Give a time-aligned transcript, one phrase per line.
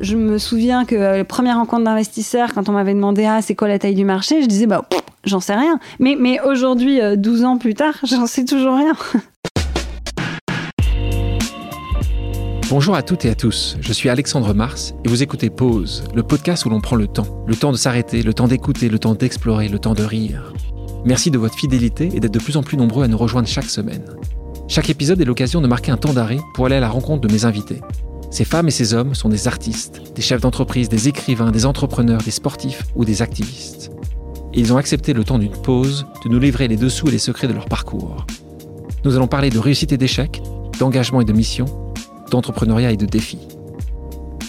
[0.00, 3.54] Je me souviens que euh, la première rencontre d'investisseurs, quand on m'avait demandé ah c'est
[3.54, 4.88] quoi la taille du marché, je disais bah
[5.24, 5.78] j'en sais rien.
[5.98, 8.94] Mais, mais aujourd'hui, 12 ans plus tard, j'en sais toujours rien.
[12.70, 16.22] Bonjour à toutes et à tous, je suis Alexandre Mars et vous écoutez Pause, le
[16.22, 17.44] podcast où l'on prend le temps.
[17.46, 20.54] Le temps de s'arrêter, le temps d'écouter, le temps d'explorer, le temps de rire.
[21.04, 23.64] Merci de votre fidélité et d'être de plus en plus nombreux à nous rejoindre chaque
[23.64, 24.04] semaine.
[24.68, 27.32] Chaque épisode est l'occasion de marquer un temps d'arrêt pour aller à la rencontre de
[27.32, 27.80] mes invités.
[28.30, 32.22] Ces femmes et ces hommes sont des artistes, des chefs d'entreprise, des écrivains, des entrepreneurs,
[32.22, 33.90] des sportifs ou des activistes.
[34.54, 37.48] Ils ont accepté le temps d'une pause de nous livrer les dessous et les secrets
[37.48, 38.26] de leur parcours.
[39.04, 40.42] Nous allons parler de réussite et d'échec,
[40.78, 41.64] d'engagement et de mission,
[42.30, 43.48] d'entrepreneuriat et de défis.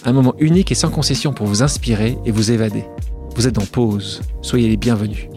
[0.06, 2.86] Un moment unique et sans concession pour vous inspirer et vous évader.
[3.36, 5.28] Vous êtes en pause, soyez les bienvenus.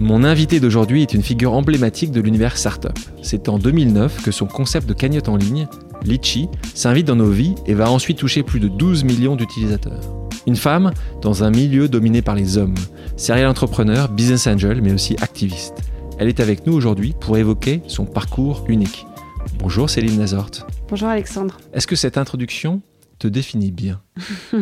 [0.00, 2.98] Mon invité d'aujourd'hui est une figure emblématique de l'univers startup.
[3.22, 5.68] C'est en 2009 que son concept de cagnotte en ligne,
[6.04, 10.00] Litchi, s'invite dans nos vies et va ensuite toucher plus de 12 millions d'utilisateurs.
[10.46, 12.74] Une femme dans un milieu dominé par les hommes,
[13.16, 15.74] serial entrepreneur, business angel, mais aussi activiste.
[16.18, 19.06] Elle est avec nous aujourd'hui pour évoquer son parcours unique.
[19.58, 20.50] Bonjour Céline Nazort.
[20.88, 21.58] Bonjour Alexandre.
[21.72, 22.82] Est-ce que cette introduction
[23.18, 24.00] te définit bien?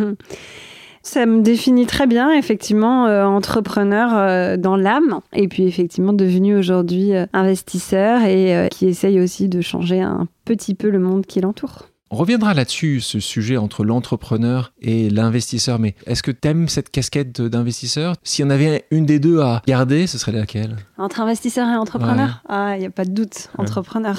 [1.06, 6.56] Ça me définit très bien, effectivement, euh, entrepreneur euh, dans l'âme, et puis effectivement devenu
[6.56, 11.40] aujourd'hui euh, investisseur et qui essaye aussi de changer un petit peu le monde qui
[11.40, 11.84] l'entoure.
[12.10, 16.90] On reviendra là-dessus, ce sujet entre l'entrepreneur et l'investisseur, mais est-ce que tu aimes cette
[16.90, 18.16] casquette d'investisseur?
[18.24, 20.74] S'il y en avait une des deux à garder, ce serait laquelle?
[20.98, 22.42] Entre investisseur et entrepreneur?
[22.48, 24.18] Ah, il n'y a pas de doute, entrepreneur.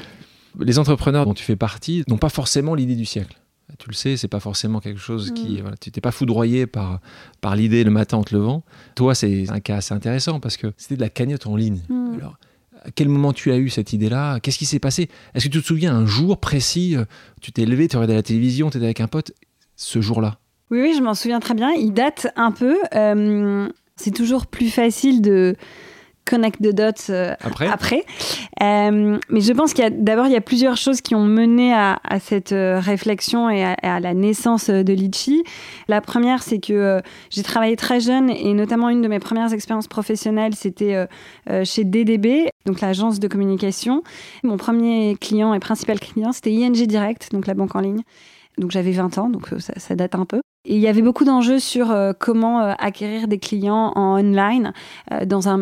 [0.58, 3.36] Les entrepreneurs dont tu fais partie n'ont pas forcément l'idée du siècle
[3.78, 5.56] tu le sais, c'est pas forcément quelque chose qui.
[5.56, 5.60] Mm.
[5.60, 7.00] Voilà, tu t'es pas foudroyé par,
[7.40, 8.64] par l'idée le matin en te levant.
[8.94, 11.80] Toi, c'est un cas assez intéressant parce que c'était de la cagnotte en ligne.
[11.88, 12.14] Mm.
[12.14, 12.38] Alors,
[12.84, 14.38] à quel moment tu as eu cette idée-là?
[14.40, 15.08] Qu'est-ce qui s'est passé?
[15.34, 17.04] Est-ce que tu te souviens un jour précis euh,
[17.40, 19.32] Tu t'es levé, tu regardé la télévision, tu étais avec un pote,
[19.74, 20.38] ce jour-là?
[20.70, 21.72] Oui, oui, je m'en souviens très bien.
[21.72, 22.76] Il date un peu.
[22.94, 25.56] Euh, c'est toujours plus facile de
[26.26, 28.04] connect the dots euh, après.
[28.62, 31.24] Euh, mais je pense qu'il y a d'abord il y a plusieurs choses qui ont
[31.24, 35.44] mené à, cette euh, réflexion et à, la naissance de Litchi.
[35.88, 37.00] La première, c'est que
[37.30, 41.06] j'ai travaillé très jeune et notamment une de mes premières expériences professionnelles, c'était
[41.64, 44.02] chez DDB, donc l'agence de communication.
[44.42, 48.02] Mon premier client et principal client, c'était ING Direct, donc la banque en ligne.
[48.58, 50.40] Donc j'avais 20 ans, donc ça date un peu.
[50.68, 54.72] Il y avait beaucoup d'enjeux sur euh, comment euh, acquérir des clients en online
[55.12, 55.58] euh, dans un,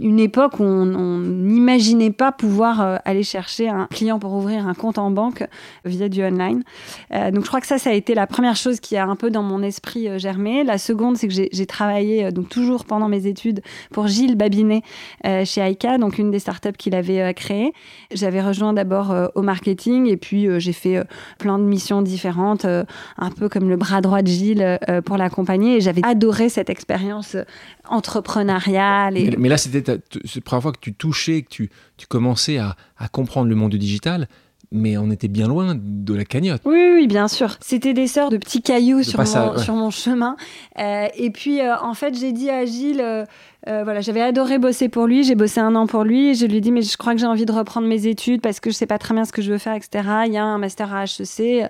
[0.00, 4.98] une époque où on n'imaginait pas pouvoir aller chercher un client pour ouvrir un compte
[4.98, 5.44] en banque
[5.84, 6.62] via du online.
[7.10, 9.30] donc je crois que ça, ça a été la première chose qui a un peu
[9.30, 10.64] dans mon esprit germé.
[10.64, 13.62] La seconde, c'est que j'ai travaillé donc toujours pendant mes études
[13.92, 14.82] pour Gilles Babinet
[15.24, 17.72] chez Aika, donc une des startups qu'il avait créées.
[18.12, 21.02] J'avais rejoint d'abord au marketing et puis j'ai fait
[21.38, 25.80] plein de missions différentes, un peu comme le bras droit Gilles euh, pour l'accompagner et
[25.80, 27.44] j'avais adoré cette expérience euh,
[27.88, 29.16] entrepreneuriale.
[29.16, 29.36] Et...
[29.36, 33.08] Mais, là, c'était la première fois que tu touchais, que tu, tu commençais à, à
[33.08, 34.28] comprendre le monde du digital
[34.70, 36.60] mais on était bien loin de la cagnotte.
[36.66, 37.56] Oui, oui, bien sûr.
[37.60, 40.36] C'était des sortes de petits cailloux sur, mon, sur mon chemin.
[40.78, 43.26] Euh, et puis, en fait, j'ai dit à Gilles,
[43.66, 45.24] voilà, j'avais adoré bosser pour lui.
[45.24, 46.28] J'ai bossé un an pour lui.
[46.28, 48.40] Et je lui ai dit, mais je crois que j'ai envie de reprendre mes études
[48.40, 50.08] parce que je sais pas très bien ce que je veux faire, etc.
[50.26, 51.68] Il y a un master à HEC.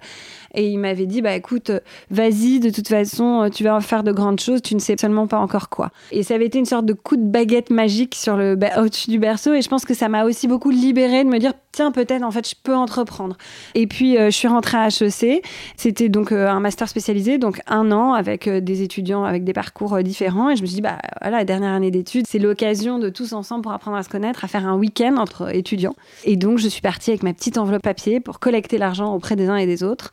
[0.55, 1.71] Et il m'avait dit, bah écoute,
[2.11, 5.39] vas-y, de toute façon, tu vas faire de grandes choses, tu ne sais seulement pas
[5.39, 5.91] encore quoi.
[6.11, 9.19] Et ça avait été une sorte de coup de baguette magique sur le au-dessus du
[9.19, 9.55] berceau.
[9.55, 12.31] Et je pense que ça m'a aussi beaucoup libérée de me dire, tiens, peut-être, en
[12.31, 13.37] fait, je peux entreprendre.
[13.75, 15.45] Et puis, euh, je suis rentrée à HEC.
[15.77, 19.53] C'était donc euh, un master spécialisé, donc un an avec euh, des étudiants avec des
[19.53, 20.51] parcours différents.
[20.51, 23.33] Et je me suis dit, bah voilà, la dernière année d'études, c'est l'occasion de tous
[23.33, 25.95] ensemble pour apprendre à se connaître, à faire un week-end entre étudiants.
[26.25, 29.49] Et donc, je suis partie avec ma petite enveloppe papier pour collecter l'argent auprès des
[29.49, 30.11] uns et des autres.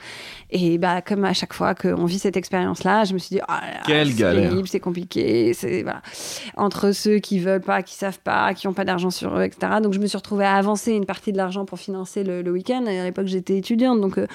[0.52, 3.54] Et bah, comme à chaque fois qu'on vit cette expérience-là, je me suis dit, oh
[3.86, 4.54] Quelle galère.
[4.66, 5.54] c'est compliqué.
[5.54, 6.02] C'est, voilà.
[6.56, 9.74] Entre ceux qui veulent pas, qui savent pas, qui n'ont pas d'argent sur eux, etc.
[9.82, 12.86] Donc, je me suis retrouvée à avancer une partie de l'argent pour financer le, week-end.
[12.86, 14.28] À l'époque, j'étais étudiante, donc euh,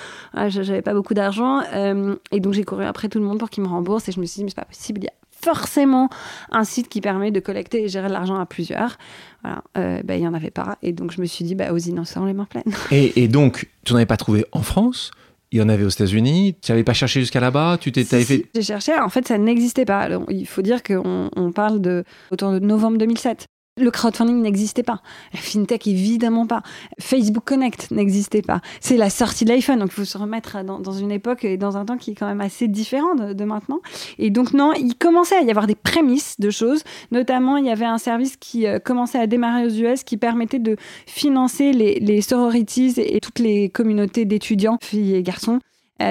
[0.48, 1.62] j'avais pas beaucoup d'argent.
[1.72, 4.08] Euh, et donc, j'ai couru après tout le monde pour qu'il me rembourse.
[4.08, 6.08] Et je me suis dit, mais c'est pas possible, il y a forcément
[6.50, 8.98] un site qui permet de collecter et gérer de l'argent à plusieurs.
[9.42, 10.76] Voilà, euh, bah, il n'y en avait pas.
[10.82, 12.74] Et donc, je me suis dit, bah, aux innocents, les mains pleines.
[12.90, 15.10] Et, et donc, tu n'en avais pas trouvé en France?
[15.52, 16.56] Il y en avait aux États-Unis?
[16.62, 17.78] Tu n'avais pas cherché jusqu'à là-bas?
[17.80, 18.46] Tu t'es fait...
[18.54, 18.92] J'ai cherché.
[18.94, 20.08] En fait, ça n'existait pas.
[20.28, 23.46] il faut dire qu'on on parle de autour de novembre 2007.
[23.80, 25.00] Le crowdfunding n'existait pas.
[25.32, 26.62] La fintech, évidemment pas.
[27.00, 28.60] Facebook Connect n'existait pas.
[28.80, 29.78] C'est la sortie de l'iPhone.
[29.78, 32.26] Donc, il faut se remettre dans, une époque et dans un temps qui est quand
[32.26, 33.80] même assez différent de, maintenant.
[34.18, 36.82] Et donc, non, il commençait à y avoir des prémices de choses.
[37.10, 40.58] Notamment, il y avait un service qui euh, commençait à démarrer aux US qui permettait
[40.58, 40.76] de
[41.06, 45.58] financer les, sororities et toutes les communautés d'étudiants, filles et garçons,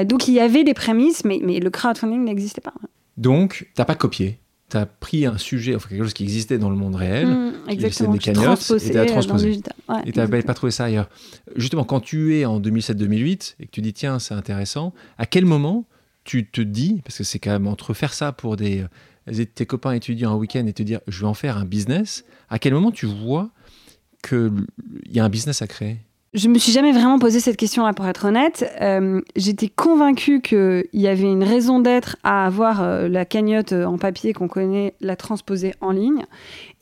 [0.06, 2.74] donc il y avait des prémices, mais, mais le crowdfunding n'existait pas.
[3.18, 4.40] Donc, tu n'as pas copié
[4.70, 7.54] tu as pris un sujet, enfin quelque chose qui existait dans le monde réel, mmh,
[7.70, 9.60] exactement, des cagnottes, et tu as transposé.
[10.06, 11.10] et tu n'avais pas trouvé ça ailleurs.
[11.56, 15.46] Justement, quand tu es en 2007-2008 et que tu dis, tiens, c'est intéressant, à quel
[15.46, 15.86] moment
[16.24, 18.86] tu te dis, parce que c'est quand même entre faire ça pour des,
[19.56, 22.60] tes copains étudiants un week-end et te dire, je vais en faire un business, à
[22.60, 23.50] quel moment tu vois
[24.28, 24.66] qu'il
[25.10, 26.00] y a un business à créer?
[26.34, 28.72] Je me suis jamais vraiment posé cette question-là, pour être honnête.
[28.82, 33.86] Euh, j'étais convaincue qu'il y avait une raison d'être à avoir euh, la cagnotte euh,
[33.86, 36.26] en papier qu'on connaît, la transposer en ligne.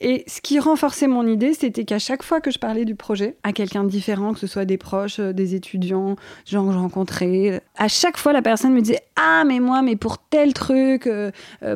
[0.00, 3.36] Et ce qui renforçait mon idée, c'était qu'à chaque fois que je parlais du projet
[3.42, 6.14] à quelqu'un de différent, que ce soit des proches, des étudiants,
[6.46, 9.96] gens que je rencontrais, à chaque fois la personne me disait Ah, mais moi, mais
[9.96, 11.08] pour tel truc,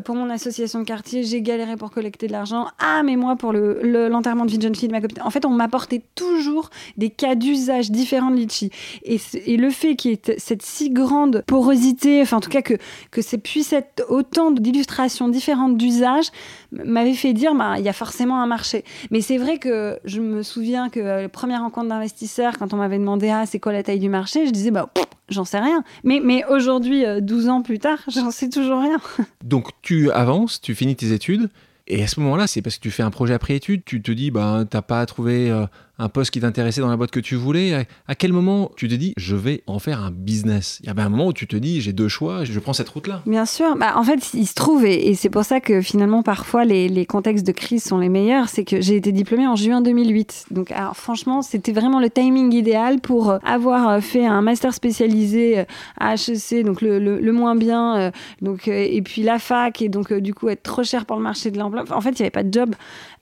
[0.04, 2.68] pour mon association de quartier, j'ai galéré pour collecter de l'argent.
[2.78, 5.22] Ah, mais moi, pour l'enterrement le, de vie de jeune fille de ma copine.
[5.22, 8.70] En fait, on m'apportait toujours des cas d'usage différents de litchi.
[9.02, 12.62] Et, et le fait qu'il y ait cette si grande porosité, enfin en tout cas
[12.62, 12.74] que,
[13.10, 16.26] que ça puisse être autant d'illustrations différentes d'usage,
[16.70, 18.84] m'avait fait dire, bah, il y a forcément un marché.
[19.10, 22.76] Mais c'est vrai que je me souviens que euh, la première rencontre d'investisseurs, quand on
[22.76, 24.88] m'avait demandé, ah, c'est quoi la taille du marché, je disais, bah,
[25.28, 25.84] j'en sais rien.
[26.04, 29.00] Mais, mais aujourd'hui, 12 euh, ans plus tard, j'en sais toujours rien.
[29.44, 31.48] Donc tu avances, tu finis tes études,
[31.88, 34.12] et à ce moment-là, c'est parce que tu fais un projet après études, tu te
[34.12, 35.66] dis, bah, t'as pas trouvé euh,
[36.02, 37.86] un poste qui t'intéressait dans la boîte que tu voulais.
[38.08, 40.78] À, quel moment tu te dis, je vais en faire un business?
[40.82, 42.88] Il y avait un moment où tu te dis, j'ai deux choix, je prends cette
[42.88, 43.22] route-là.
[43.26, 43.76] Bien sûr.
[43.76, 47.46] Bah, en fait, il se trouve, et, c'est pour ça que finalement, parfois, les, contextes
[47.46, 50.46] de crise sont les meilleurs, c'est que j'ai été diplômée en juin 2008.
[50.50, 55.64] Donc, franchement, c'était vraiment le timing idéal pour euh, avoir euh, fait un master spécialisé
[55.98, 60.48] à HEC, donc le, moins bien, donc, et puis la fac, et donc, du coup,
[60.48, 62.52] être trop cher pour le marché de l'emploi en fait, il n'y avait pas de
[62.52, 62.74] job.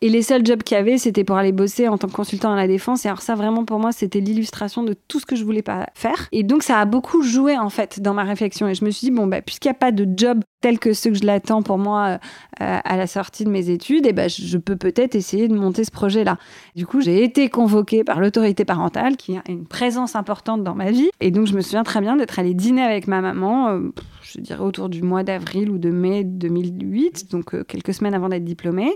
[0.03, 2.53] Et les seuls jobs qu'il y avait, c'était pour aller bosser en tant que consultant
[2.53, 3.05] à la défense.
[3.05, 5.87] Et alors ça, vraiment, pour moi, c'était l'illustration de tout ce que je voulais pas
[5.95, 6.29] faire.
[6.33, 8.69] Et donc, ça a beaucoup joué, en fait, dans ma réflexion.
[8.69, 10.93] Et je me suis dit, bon, bah, puisqu'il n'y a pas de job tel que
[10.93, 12.19] ceux que je l'attends pour moi
[12.61, 15.85] euh, à la sortie de mes études, et ben, je peux peut-être essayer de monter
[15.85, 16.37] ce projet-là.
[16.77, 20.91] Du coup, j'ai été convoquée par l'autorité parentale, qui a une présence importante dans ma
[20.91, 21.11] vie.
[21.21, 23.93] Et donc, je me souviens très bien d'être allée dîner avec ma maman, euh,
[24.32, 28.29] je dirais autour du mois d'avril ou de mai 2008, donc euh, quelques semaines avant
[28.29, 28.93] d'être diplômée,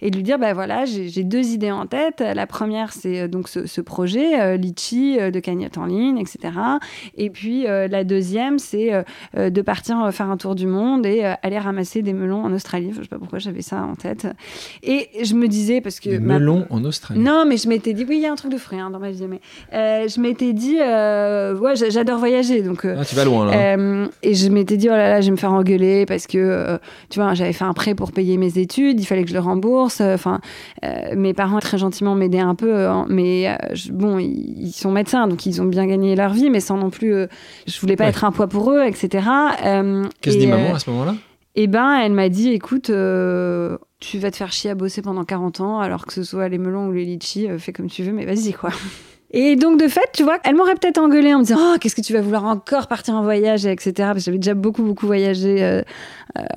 [0.00, 2.20] et de lui dire, ben voilà, j'ai deux idées en tête.
[2.20, 6.54] La première, c'est donc ce, projet, Litchi, de cagnotte en ligne, etc.
[7.16, 8.90] Et puis, la deuxième, c'est
[9.36, 12.92] de partir faire un tour du monde et euh, aller ramasser des melons en Australie.
[12.96, 14.26] Je sais pas pourquoi j'avais ça en tête.
[14.82, 16.10] Et je me disais, parce que.
[16.10, 18.52] Des melons en Australie Non, mais je m'étais dit, oui, il y a un truc
[18.52, 19.40] de frais hein, dans ma vie, mais
[19.72, 22.62] euh, je m'étais dit, euh, ouais, j'adore voyager.
[22.62, 24.08] Donc, ah, tu vas loin là.
[24.22, 26.78] et je m'étais dit, oh là là, je vais me faire engueuler parce que,
[27.10, 29.40] tu vois, j'avais fait un prêt pour payer mes études, il fallait que je le
[29.40, 30.00] rembourse.
[30.00, 30.40] Enfin,
[31.14, 33.56] mes parents très gentiment m'aidaient un peu, hein, mais
[33.90, 37.26] bon, ils, sont médecins, donc ils ont bien gagné leur vie, mais sans non plus.
[37.66, 39.26] je voulais pas être un poids pour eux, etc.
[40.20, 41.14] Qu'est-ce que dit maman à ce moment-là?
[41.54, 45.24] Eh ben, elle m'a dit, écoute, euh, tu vas te faire chier à bosser pendant
[45.24, 48.02] 40 ans, alors que ce soit les melons ou les litchis, euh, fais comme tu
[48.02, 48.70] veux, mais vas-y, quoi.
[49.32, 51.96] Et donc, de fait, tu vois, elle m'aurait peut-être engueulé en me disant Oh, qu'est-ce
[51.96, 53.92] que tu vas vouloir encore partir en voyage, etc.
[53.96, 55.82] Parce que j'avais déjà beaucoup, beaucoup voyagé euh,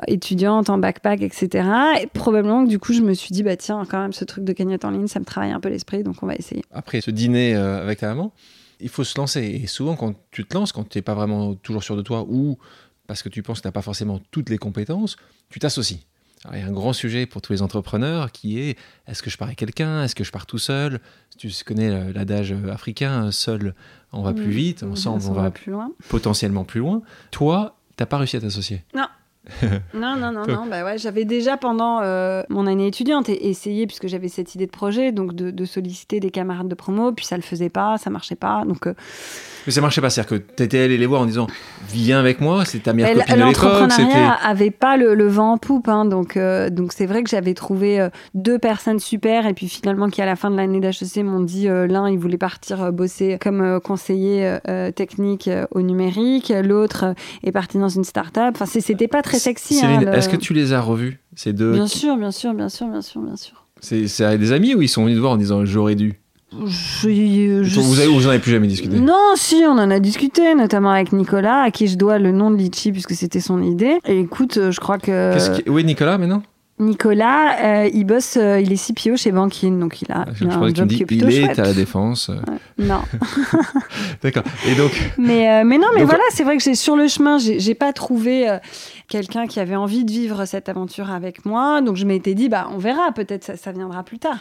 [0.08, 1.68] étudiante, en backpack, etc.
[2.02, 4.44] Et probablement que du coup, je me suis dit Bah, tiens, quand même, ce truc
[4.44, 6.64] de cagnotte en ligne, ça me travaille un peu l'esprit, donc on va essayer.
[6.72, 8.34] Après ce dîner avec ta maman,
[8.80, 9.42] il faut se lancer.
[9.64, 12.26] Et souvent, quand tu te lances, quand tu n'es pas vraiment toujours sûr de toi
[12.28, 12.58] ou
[13.08, 15.16] parce que tu penses que tu n'as pas forcément toutes les compétences,
[15.50, 16.00] tu t'associes.
[16.54, 19.38] Il y a un grand sujet pour tous les entrepreneurs qui est est-ce que je
[19.38, 20.04] pars avec quelqu'un?
[20.04, 21.00] Est-ce que je pars tout seul?
[21.38, 23.74] Tu connais l'adage africain seul
[24.16, 25.92] on va plus vite, ensemble on, va plus loin.
[26.08, 27.02] potentiellement plus loin.
[27.32, 28.84] Toi, tu n'as pas réussi à t'associer?
[28.96, 29.08] Non.
[29.94, 30.66] non, non, non, non.
[30.70, 34.72] Bah ouais, j'avais déjà pendant euh, mon année étudiante essayé, puisque j'avais cette idée de
[34.72, 38.36] projet, donc de, solliciter des camarades de promo, puis ça le faisait pas, ça marchait
[38.36, 38.64] pas.
[38.66, 38.94] Donc, euh,
[39.66, 41.48] mais ça marchait pas, c'est-à-dire que tu étais allé les voir en disant
[41.90, 43.64] Viens avec moi, c'est ta meilleure copine de l'époque.
[43.64, 47.56] L'entrepreneuriat avait pas le, vent en poupe, hein, donc euh, donc c'est vrai que j'avais
[47.56, 51.40] trouvé deux personnes super, et puis finalement qui à la fin de l'année d'HEC m'ont
[51.40, 54.58] dit l'un il voulait partir bosser comme conseiller
[54.96, 58.56] technique au numérique, l'autre est parti dans une start-up.
[58.56, 59.82] Enfin c'était pas très sexy.
[59.84, 62.88] Hein, est-ce que tu les as revus ces deux Bien sûr, bien sûr, bien sûr,
[62.88, 63.66] bien sûr, bien sûr.
[63.82, 66.20] C'est des amis ou ils sont venus te voir en disant j'aurais dû?
[66.52, 68.98] Je, vous, avez, vous en avez plus jamais discuté?
[68.98, 72.50] Non, si, on en a discuté, notamment avec Nicolas, à qui je dois le nom
[72.50, 74.00] de Litchi, puisque c'était son idée.
[74.06, 75.36] Et écoute, je crois que.
[75.70, 76.44] Oui, Nicolas, maintenant?
[76.78, 80.50] Nicolas, euh, il bosse, euh, il est CPO chez Bankin, donc il a, ah, il
[80.50, 82.30] a un job qui est plutôt il est à la défense.
[82.78, 83.02] Non.
[84.22, 84.44] D'accord.
[84.68, 84.92] Et donc.
[85.18, 87.94] Mais, euh, mais non, mais voilà, c'est vrai que j'ai sur le chemin, j'ai pas
[87.94, 88.58] trouvé
[89.08, 92.68] quelqu'un qui avait envie de vivre cette aventure avec moi, donc je m'étais dit, bah
[92.74, 94.40] on verra, peut-être ça, ça, viendra plus tard.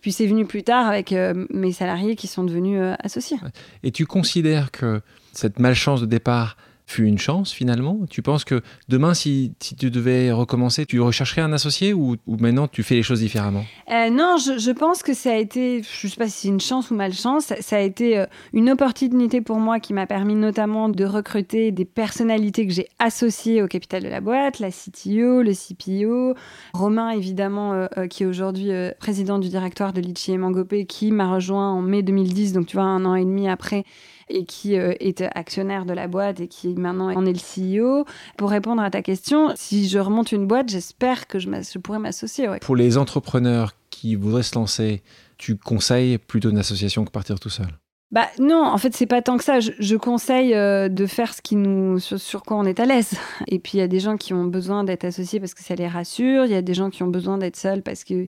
[0.00, 1.14] Puis c'est venu plus tard avec
[1.50, 3.38] mes salariés qui sont devenus associés.
[3.84, 5.02] Et tu considères que
[5.32, 8.00] cette malchance de départ fut une chance finalement.
[8.08, 12.82] Tu penses que demain, si, tu devais recommencer, tu rechercherais un associé ou, maintenant tu
[12.82, 13.64] fais les choses différemment?
[13.90, 16.60] Euh, Non, je, pense que ça a été, je ne sais pas si c'est une
[16.60, 20.88] chance ou malchance, ça, a été euh, une opportunité pour moi qui m'a permis notamment
[20.88, 25.52] de recruter des personnalités que j'ai associées au capital de la boîte, la CTO, le
[25.52, 26.34] CPO,
[26.72, 31.32] Romain évidemment, euh, qui est aujourd'hui président du directoire de Litchi et Mangopé, qui m'a
[31.32, 33.84] rejoint en mai 2010, donc tu vois, un an et demi après
[34.28, 37.38] et qui euh, est actionnaire de la boîte et qui maintenant en est le
[37.78, 38.04] CEO.
[38.36, 41.98] Pour répondre à ta question, si je remonte une boîte, j'espère que je, je pourrais
[41.98, 42.48] m'associer.
[42.60, 45.02] Pour les entrepreneurs qui voudraient se lancer,
[45.38, 47.68] tu conseilles plutôt une association que partir tout seul?
[48.12, 49.58] Bah non, en fait c'est pas tant que ça.
[49.60, 53.14] Je, conseille euh, de faire ce qui nous sur, sur quoi on est à l'aise.
[53.48, 55.74] Et puis il y a des gens qui ont besoin d'être associés parce que ça
[55.74, 56.44] les rassure.
[56.44, 58.26] Il y a des gens qui ont besoin d'être seuls parce que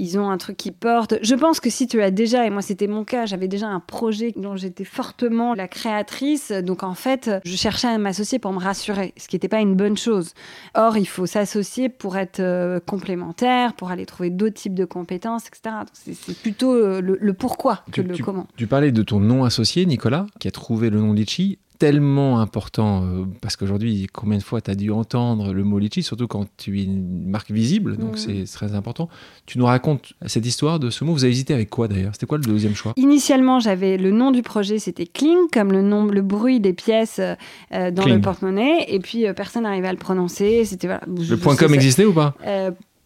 [0.00, 1.14] ils ont un truc qui porte.
[1.22, 3.80] Je pense que si tu as déjà, et moi c'était mon cas, j'avais déjà un
[3.80, 8.58] projet dont j'étais fortement la créatrice, donc en fait, je cherchais à m'associer pour me
[8.58, 10.32] rassurer, ce qui n'était pas une bonne chose.
[10.74, 15.46] Or, il faut s'associer pour être euh, complémentaire, pour aller trouver d'autres types de compétences,
[15.46, 15.76] etc.
[15.92, 18.46] C'est plutôt euh, le, pourquoi que le comment.
[18.56, 23.02] Tu parlais de ton nom associé, Nicolas, qui a trouvé le nom Litchi tellement important
[23.02, 26.44] euh, parce qu'aujourd'hui, combien de fois tu as dû entendre le mot litchi, surtout quand
[26.58, 29.08] tu es une marque visible, donc c'est très important.
[29.46, 31.14] Tu nous racontes cette histoire de ce mot.
[31.14, 32.12] Vous avez hésité avec quoi d'ailleurs?
[32.12, 32.92] C'était quoi le deuxième choix?
[32.96, 37.18] Initialement, j'avais le nom du projet, c'était Kling, comme le nom, le bruit des pièces
[37.18, 40.66] euh, dans le porte-monnaie, et puis euh, personne n'arrivait à le prononcer.
[40.66, 41.00] C'était voilà.
[41.06, 42.36] Le point com existait ou pas?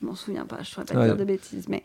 [0.04, 1.66] Je m'en souviens pas, je ne saurais pas dire de bêtises.
[1.68, 1.82] Mais...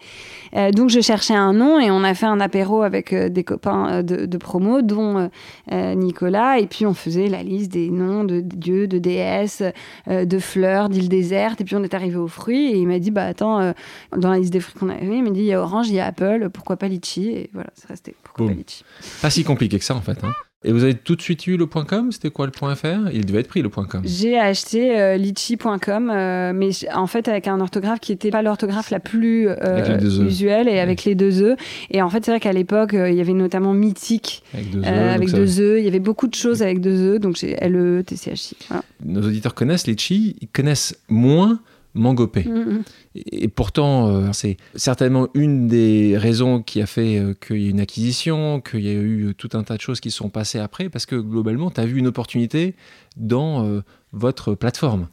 [0.56, 3.44] Euh, donc je cherchais un nom et on a fait un apéro avec euh, des
[3.44, 5.30] copains euh, de, promo, dont
[5.72, 9.64] Nicolas, et puis on faisait la liste des noms de dieux, de déesses,
[10.08, 13.12] de fleurs, d'îles désertes, et puis on est arrivé aux fruits, et il m'a dit,
[13.12, 13.74] bah attends,
[14.16, 15.96] dans la liste des fruits qu'on avait, il m'a dit, il y a orange, il
[15.96, 18.84] y a apple, pourquoi pas litchi Et voilà, c'est resté, pourquoi pas litchi.
[19.22, 20.24] Pas si compliqué que ça en fait.
[20.24, 20.34] Hein.
[20.66, 22.12] Et vous avez tout de suite eu le .com?
[22.12, 24.02] C'était quoi le .fr Il devait être pris le .com.
[24.04, 28.90] J'ai acheté euh, litchi.com, euh, mais en fait avec un orthographe qui n'était pas l'orthographe
[28.90, 31.56] la plus euh, usuelle et avec les deux E.
[31.92, 34.86] Et en fait c'est vrai qu'à l'époque il y avait notamment Mythique avec deux E.
[34.86, 35.80] Avec deux e.
[35.80, 38.58] Il y avait beaucoup de choses avec deux E, donc j'ai LE, TCHI.
[39.06, 41.60] Nos auditeurs connaissent Litchi, ils connaissent moins
[41.96, 42.44] Mangopé.
[42.44, 42.84] Mm, mm.
[43.16, 47.72] Et, pourtant, euh, c'est certainement une des raisons qui a fait euh, qu'il y ait
[47.72, 50.90] une acquisition, qu'il y a eu tout un tas de choses qui sont passées après,
[50.90, 52.76] parce que globalement, tu as vu une opportunité
[53.18, 53.82] dans euh,
[54.14, 55.08] votre plateforme.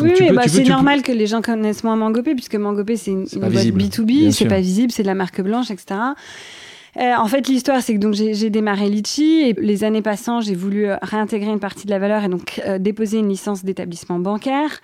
[0.00, 3.66] oui, bah, c'est normal que les gens connaissent moins Mangopé, puisque Mangopé, c'est une, boîte
[3.66, 6.00] B2B, c'est pas visible, c'est de la marque blanche, etc.
[6.96, 10.86] en fait, l'histoire, c'est que donc j'ai démarré Litchi et les années passant, j'ai voulu
[11.02, 14.80] réintégrer une partie de la valeur et donc déposer une licence d'établissement bancaire.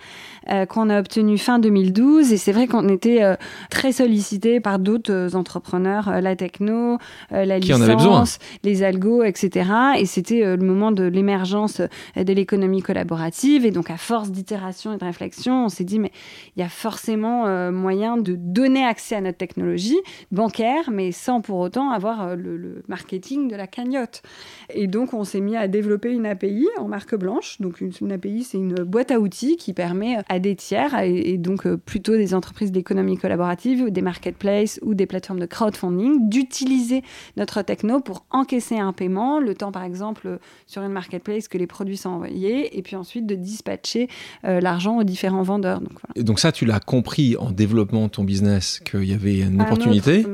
[0.49, 2.33] Euh, qu'on a obtenu fin 2012.
[2.33, 3.35] Et c'est vrai qu'on était euh,
[3.69, 6.97] très sollicité par d'autres euh, entrepreneurs, la techno,
[7.29, 9.69] la licence, les algos, etc.
[9.99, 11.81] Et c'était le moment de l'émergence
[12.15, 13.65] de l'économie collaborative.
[13.65, 16.11] Et donc, à force d'itération et de réflexion, on s'est dit, mais
[16.55, 19.99] il y a forcément moyen de donner accès à notre technologie
[20.31, 24.21] bancaire, mais sans pour autant avoir le, marketing de la cagnotte.
[24.73, 27.59] Et donc, on s'est mis à développer une API en marque blanche.
[27.61, 31.37] Donc, une, une API, c'est une boîte à outils qui permet à des tiers, et,
[31.37, 37.03] donc euh, plutôt des entreprises d'économie collaborative, des marketplaces ou des plateformes de crowdfunding, d'utiliser
[37.35, 41.67] notre techno pour encaisser un paiement, le temps par exemple sur une marketplace que les
[41.67, 44.07] produits sont envoyés, et puis ensuite de dispatcher
[44.45, 45.81] euh, l'argent aux différents vendeurs.
[45.81, 49.61] Donc, Et donc ça, tu l'as compris en développant ton business qu'il y avait une
[49.61, 50.25] opportunité.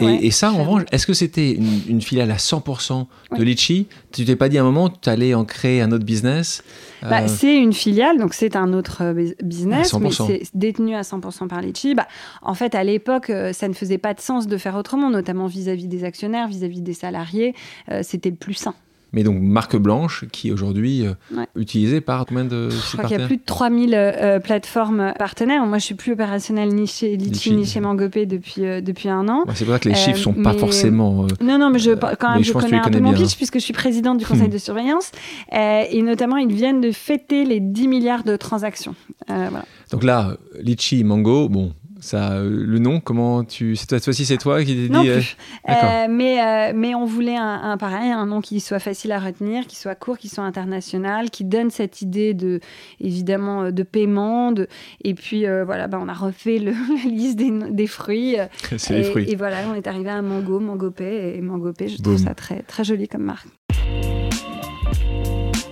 [0.00, 3.06] et, ça, en revanche, est-ce que c'était une, filiale à 100%
[3.36, 3.86] de Litchi?
[4.12, 6.64] Tu t'es pas dit à un moment, tu allais en créer un autre business?
[7.02, 9.02] Bah, euh, C'est une filiale, donc c'est un autre
[9.42, 11.94] business, mais c'est détenu à 100% par Litchi.
[11.94, 12.06] Bah,
[12.42, 15.46] en fait, à l'époque, euh, ça ne faisait pas de sens de faire autrement, notamment
[15.46, 17.54] vis-à-vis des actionnaires, vis-à-vis des salariés.
[17.90, 18.74] Euh, c'était le plus sain
[19.12, 23.18] mais donc marque blanche qui est aujourd'hui euh, utilisée par combien de Je crois qu'il
[23.18, 25.64] y a plus de 3000 euh, plateformes partenaires.
[25.66, 29.28] Moi, je suis plus opérationnelle ni chez Litchi ni chez Mangopé depuis, euh, depuis un
[29.28, 29.44] an.
[29.54, 31.26] c'est pour ça que les chiffres ne sont pas forcément.
[31.42, 33.74] non, non, mais je, quand même, je, connais un peu mon pitch puisque je suis
[33.74, 35.12] présidente du conseil de surveillance.
[35.52, 38.94] et notamment, ils viennent de fêter les 10 milliards de transactions.
[39.28, 39.64] Voilà.
[39.90, 44.64] Donc là, Litchi, Mango, bon, ça, euh, le nom, comment tu, cette fois-ci c'est toi
[44.64, 45.08] qui t'es dit.
[45.08, 45.20] Euh,
[45.68, 49.76] euh, mais mais on voulait un, pareil, un nom qui soit facile à retenir, qui
[49.76, 52.58] soit court, qui soit international, qui donne cette idée de
[53.00, 54.66] évidemment de paiement, de,
[55.04, 56.72] et puis voilà, bah, on a refait le,
[57.04, 58.34] la liste des, des fruits.
[58.76, 59.30] c'est les fruits.
[59.30, 61.86] Et voilà, on est arrivé à Mango, Mangopé et Mangopé.
[61.86, 63.46] Je trouve ça très très joli comme marque.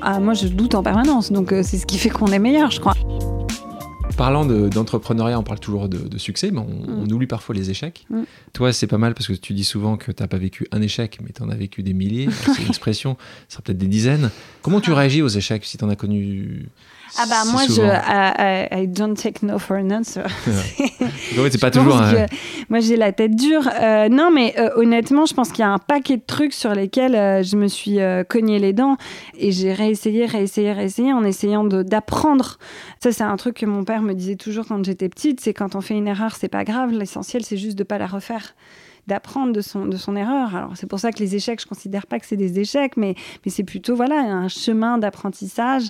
[0.00, 2.78] Ah, moi je doute en permanence, donc c'est ce qui fait qu'on est meilleur, je
[2.78, 2.94] crois.
[4.16, 7.12] Parlant d'entrepreneuriat, on parle toujours de, succès, mais on, mm.
[7.12, 8.06] oublie parfois les échecs.
[8.10, 8.22] Mm.
[8.52, 10.82] Toi, c'est pas mal parce que tu dis souvent que tu n'as pas vécu un
[10.82, 12.28] échec, mais tu en as vécu des milliers.
[12.30, 13.16] c'est une expression,
[13.48, 14.30] ça sera peut-être des dizaines.
[14.62, 16.66] Comment tu réagis aux échecs si tu en as connu
[17.18, 20.24] ah bah moi je I, don't take no for an answer.
[21.50, 22.00] c'est pas toujours.
[22.68, 23.68] moi j'ai la tête dure.
[23.80, 26.74] Euh, non mais euh, honnêtement je pense qu'il y a un paquet de trucs sur
[26.74, 27.98] lesquels euh, je me suis
[28.28, 28.96] cogné les dents
[29.38, 32.58] et j'ai réessayé, réessayé, réessayé en essayant d'apprendre.
[33.02, 35.74] Ça c'est un truc que mon père me disait toujours quand j'étais petite, c'est quand
[35.74, 38.54] on fait une erreur c'est pas grave, l'essentiel c'est juste de pas la refaire
[39.06, 40.54] d'apprendre de son, de son erreur.
[40.54, 43.14] Alors c'est pour ça que les échecs, je considère pas que c'est des échecs, mais,
[43.44, 45.88] mais c'est plutôt voilà un chemin d'apprentissage.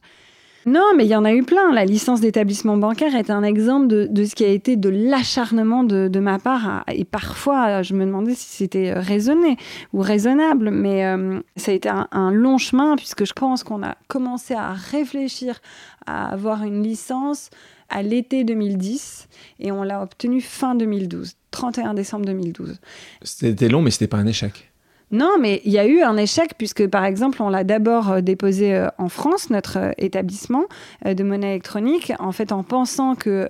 [0.66, 1.72] Non, mais il y en a eu plein.
[1.72, 6.18] La licence d'établissement bancaire est un exemple de, ce qui a été de l'acharnement de,
[6.20, 6.84] ma part.
[6.92, 9.56] Et parfois, je me demandais si c'était raisonné
[9.92, 10.70] ou raisonnable.
[10.70, 14.72] Mais euh, ça a été un, long chemin puisque je pense qu'on a commencé à
[14.72, 15.60] réfléchir
[16.06, 17.50] à avoir une licence
[17.88, 22.78] à l'été 2010 et on l'a obtenue fin 2012, 31 décembre 2012.
[23.22, 24.69] C'était long, mais c'était pas un échec.
[25.12, 28.20] Non, mais il y a eu un échec puisque, par exemple, on l'a d'abord euh,
[28.20, 30.66] déposé euh, en France, notre euh, établissement
[31.04, 33.48] de monnaie électronique, en fait, en pensant que,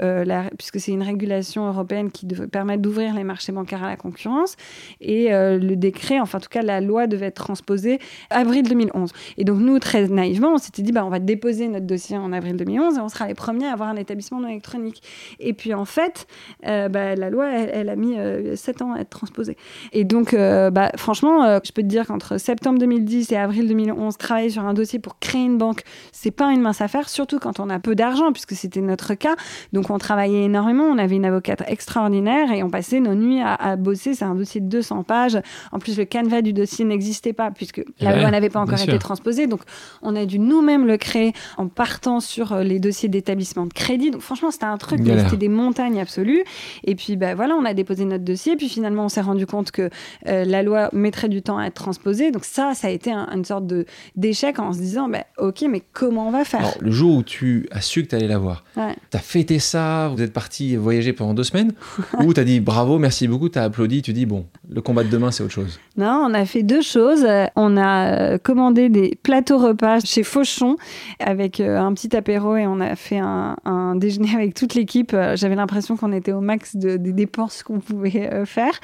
[0.57, 4.57] puisque c'est une régulation européenne qui devait permettre d'ouvrir les marchés bancaires à la concurrence,
[5.01, 7.99] et le décret, enfin, en tout cas, la loi devait être transposée
[8.31, 9.13] avril 2011.
[9.37, 12.33] Et donc, nous, très naïvement, on s'était dit, bah, on va déposer notre dossier en
[12.33, 15.03] avril 2011 et on sera les premiers à avoir un établissement monnaie électronique.
[15.41, 16.27] Et puis, en fait,
[16.63, 18.17] bah, la loi, elle, a mis
[18.55, 19.57] sept ans à être transposée.
[19.93, 24.17] Et donc, bah, franchement, euh, je peux te dire qu'entre septembre 2010 et avril 2011,
[24.17, 27.61] travailler sur un dossier pour créer une banque, c'est pas une mince affaire, surtout quand
[27.61, 29.37] on a peu d'argent, puisque c'était notre cas.
[29.73, 33.77] Donc on travaillait énormément, on avait une avocate extraordinaire et on passait nos nuits à,
[33.77, 34.15] bosser.
[34.15, 35.39] C'est un dossier de 200 pages.
[35.73, 38.99] En plus, le canevas du dossier n'existait pas, puisque la loi n'avait pas encore été
[38.99, 39.47] transposée.
[39.47, 39.61] Donc
[40.03, 44.11] on a dû nous-mêmes le créer en partant sur euh, les dossiers d'établissement de crédit.
[44.11, 46.45] Donc franchement, c'était un truc, c'était des montagnes absolues.
[46.85, 48.57] Et puis bah, voilà, on a déposé notre dossier.
[48.57, 49.91] Puis finalement, on s'est rendu compte que
[50.27, 52.31] euh, la loi mettrait du temps à être transposé.
[52.31, 55.83] Donc ça, ça a été une sorte de d'échec en se disant, bah, ok, mais
[55.93, 56.75] comment on va faire?
[56.81, 60.09] Le jour où tu as su que tu allais la voir, tu as fêté ça,
[60.09, 61.73] vous êtes parti voyager pendant deux semaines,
[62.21, 65.05] ou tu as dit bravo, merci beaucoup, tu as applaudi, tu dis, bon, le combat
[65.05, 67.27] de demain, c'est autre chose Non, on a fait deux choses.
[67.57, 70.77] On a euh, commandé des plateaux repas chez Fauchon
[71.19, 73.57] avec euh, un petit apéro et on a fait un,
[73.97, 75.13] déjeuner avec toute l'équipe.
[75.15, 78.81] Euh, j'avais l'impression qu'on était au max des dépenses qu'on pouvait faire.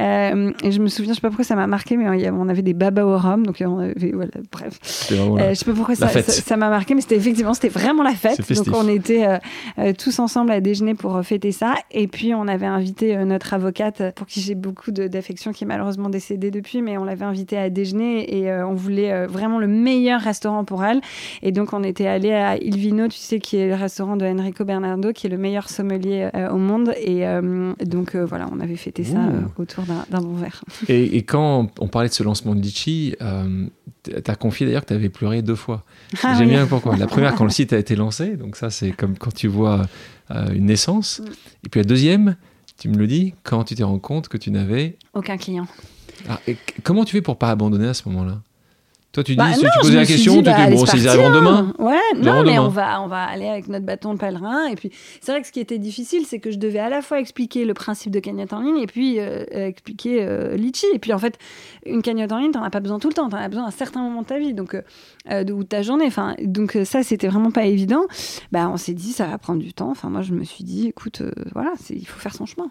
[0.00, 2.74] et je me souviens, je sais pas pourquoi ça m'a marqué, mais on avait des
[2.74, 4.78] babas au rhum, donc on avait, voilà, bref.
[5.12, 8.40] Euh, je sais pas pourquoi ça m'a marqué, mais c'était effectivement, c'était vraiment la fête.
[8.52, 9.38] Donc on était euh,
[9.78, 11.74] euh, tous ensemble à déjeuner pour fêter ça.
[11.90, 16.08] Et puis on avait invité notre avocate, pour qui j'ai beaucoup d'affection, qui est malheureusement
[16.08, 20.64] décédée depuis, mais on l'avait invitée à déjeuner et on voulait vraiment le meilleur restaurant
[20.64, 21.00] pour elle.
[21.42, 24.24] Et donc on était allé à Il Vino, tu sais, qui est le restaurant de
[24.24, 26.92] Enrico Bernardo, qui est le meilleur sommelier au monde.
[27.02, 27.24] Et
[27.84, 29.18] donc voilà, on avait fêté ça
[29.56, 30.62] autour d'un bon verre.
[30.88, 33.66] Et, et quand on parlait de ce lancement de Litchi, euh,
[34.04, 35.84] tu as confié d'ailleurs que tu avais pleuré deux fois.
[36.22, 36.96] Ah J'aime bien pourquoi.
[36.96, 39.86] La première, quand le site a été lancé, donc ça, c'est comme quand tu vois
[40.30, 41.20] euh, une naissance.
[41.20, 41.24] Mm.
[41.64, 42.36] Et puis la deuxième,
[42.78, 44.96] tu me le dis, quand tu t'es rendu compte que tu n'avais.
[45.14, 45.66] Aucun client.
[46.28, 48.40] Ah, et comment tu fais pour pas abandonner à ce moment-là?
[49.10, 51.30] Toi, tu dis, bah, si tu posais la question, tu bah, dis, bon, s'ils arriveront
[51.30, 51.72] demain.
[51.78, 54.66] Ouais, non, mais on va, on va aller avec notre bâton de pèlerin.
[54.66, 54.90] Et puis,
[55.22, 57.64] c'est vrai que ce qui était difficile, c'est que je devais à la fois expliquer
[57.64, 60.84] le principe de cagnotte en ligne et puis euh, expliquer euh, Litchi.
[60.92, 61.38] Et puis, en fait,
[61.86, 63.30] une cagnotte en ligne, t'en as pas besoin tout le temps.
[63.30, 65.68] T'en as besoin à un certain moment de ta vie, donc, euh, de, ou de
[65.68, 66.04] ta journée.
[66.06, 68.02] Enfin, donc, ça, c'était vraiment pas évident.
[68.52, 69.90] Bah, on s'est dit, ça va prendre du temps.
[69.90, 71.22] Enfin, moi, je me suis dit, écoute,
[71.54, 72.70] voilà, il faut faire son chemin.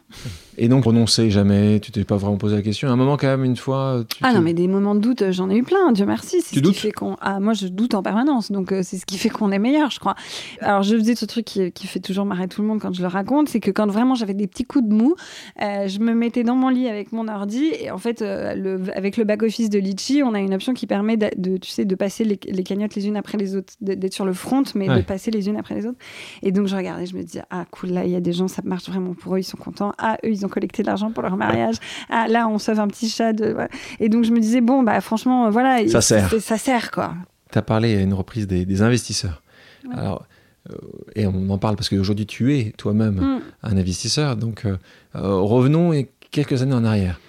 [0.60, 2.89] Et donc, renoncer jamais, tu t'es pas vraiment posé la question.
[2.89, 4.04] À un moment, quand même, une fois.
[4.21, 6.26] ah non, mais des moments de doute, j'en ai eu plein, Dieu merci.
[6.51, 6.77] Tu doutes
[7.21, 9.91] ah, moi, je doute en permanence, donc euh, c'est ce qui fait qu'on est meilleur,
[9.91, 10.15] je crois.
[10.61, 13.01] Alors, je faisais ce truc qui, qui, fait toujours marrer tout le monde quand je
[13.01, 15.15] le raconte, c'est que quand vraiment j'avais des petits coups de mou,
[15.61, 18.81] euh, je me mettais dans mon lit avec mon ordi, et en fait, euh, le,
[18.95, 21.95] avec le back-office de Litchi, on a une option qui permet de, tu sais, de
[21.95, 25.01] passer les, les, cagnottes les unes après les autres, d'être sur le front, mais de
[25.01, 25.99] passer les unes après les autres.
[26.43, 28.47] Et donc, je regardais, je me disais, ah, cool, là, il y a des gens,
[28.47, 29.93] ça marche vraiment pour eux, ils sont contents.
[29.97, 31.75] Ah, eux, ils ont collecté de l'argent pour leur mariage.
[32.09, 33.33] Ah, là, on sauve un petit chat.
[33.33, 33.55] De...
[33.99, 35.87] Et donc, je me disais, bon, bah, franchement, voilà.
[35.87, 36.41] Ça sert.
[36.41, 37.13] Ça sert, quoi
[37.51, 39.41] tu as parlé à une reprise des, investisseurs.
[39.93, 40.25] Alors,
[40.69, 40.75] euh,
[41.15, 43.41] et on en parle parce qu'aujourd'hui, tu es toi-même mm.
[43.63, 44.36] un investisseur.
[44.36, 44.77] Donc, euh,
[45.15, 45.93] euh, revenons
[46.32, 47.19] quelques années en arrière.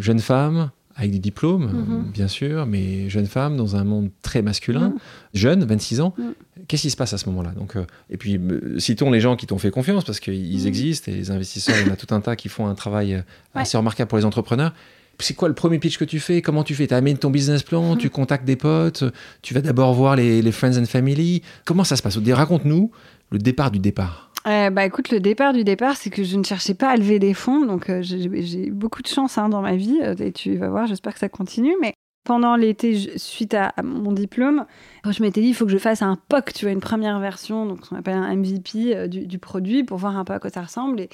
[0.00, 2.12] jeune femme, avec des diplômes, mm-hmm.
[2.12, 4.98] bien sûr, mais jeune femme dans un monde très masculin, mm.
[5.34, 6.14] jeune, 26 ans.
[6.16, 6.22] Mm.
[6.68, 7.50] Qu'est-ce qui se passe à ce moment-là?
[7.50, 7.76] Donc,
[8.08, 8.40] Et puis,
[8.78, 11.90] citons les gens qui t'ont fait confiance, parce qu'ils existent, et les investisseurs, il y
[11.90, 13.22] en a tout un tas qui font un travail
[13.54, 14.72] assez remarquable pour les entrepreneurs
[15.18, 16.42] c'est quoi le premier pitch que tu fais?
[16.42, 16.86] Comment tu fais?
[16.86, 19.04] Tu amènes ton business plan, tu contactes des potes,
[19.42, 21.42] tu vas d'abord voir les, friends and family.
[21.64, 22.18] Comment ça se passe?
[22.18, 22.90] Raconte-nous
[23.30, 24.30] le départ du départ.
[24.44, 27.34] bah écoute, le départ du départ, c'est que je ne cherchais pas à lever des
[27.34, 31.12] fonds, donc j'ai beaucoup de chance hein, dans ma vie, et tu vas voir, j'espère
[31.12, 31.94] que ça continue, mais
[32.26, 34.66] pendant l'été, suite à, mon diplôme,
[35.08, 37.64] je m'étais dit, il faut que je fasse un POC, tu vois, une première version,
[37.64, 40.50] donc ce qu'on appelle un MVP euh, du, produit, pour voir un peu à quoi
[40.50, 41.00] ça ressemble.
[41.00, 41.08] Et,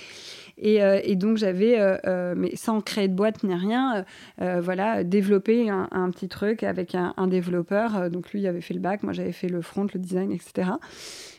[0.58, 4.04] et, euh, donc, j'avais, euh, mais sans créer de boîte ni rien,
[4.38, 8.10] voilà, développé un, petit truc avec un, un, développeur.
[8.10, 10.72] Donc, lui, avait fait le bac, moi, j'avais fait le front, le design, etc.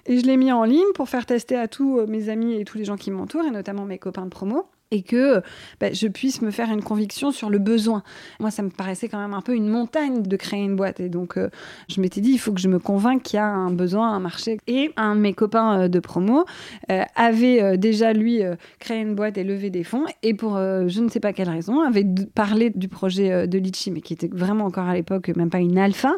[0.06, 2.78] Et je l'ai mis en ligne pour faire tester à tous mes amis et tous
[2.78, 5.42] les gens qui m'entourent, et notamment mes copains de promo et que
[5.80, 8.04] bah, je puisse me faire une conviction sur le besoin.
[8.40, 11.00] Moi, ça me paraissait quand même un peu une montagne de créer une boîte.
[11.00, 11.50] Et donc, euh,
[11.90, 14.20] je m'étais dit, il faut que je me convainque qu'il y a un besoin, un
[14.20, 14.60] marché.
[14.68, 16.46] Et un de mes copains euh, de promo
[16.92, 18.42] euh, avait déjà, lui,
[18.80, 20.06] créé une boîte et levé des fonds.
[20.22, 24.02] Et pour je ne sais pas quelle raison, avait parlé du projet de Litchi, mais
[24.02, 26.14] qui était vraiment encore à l'époque même pas une alpha,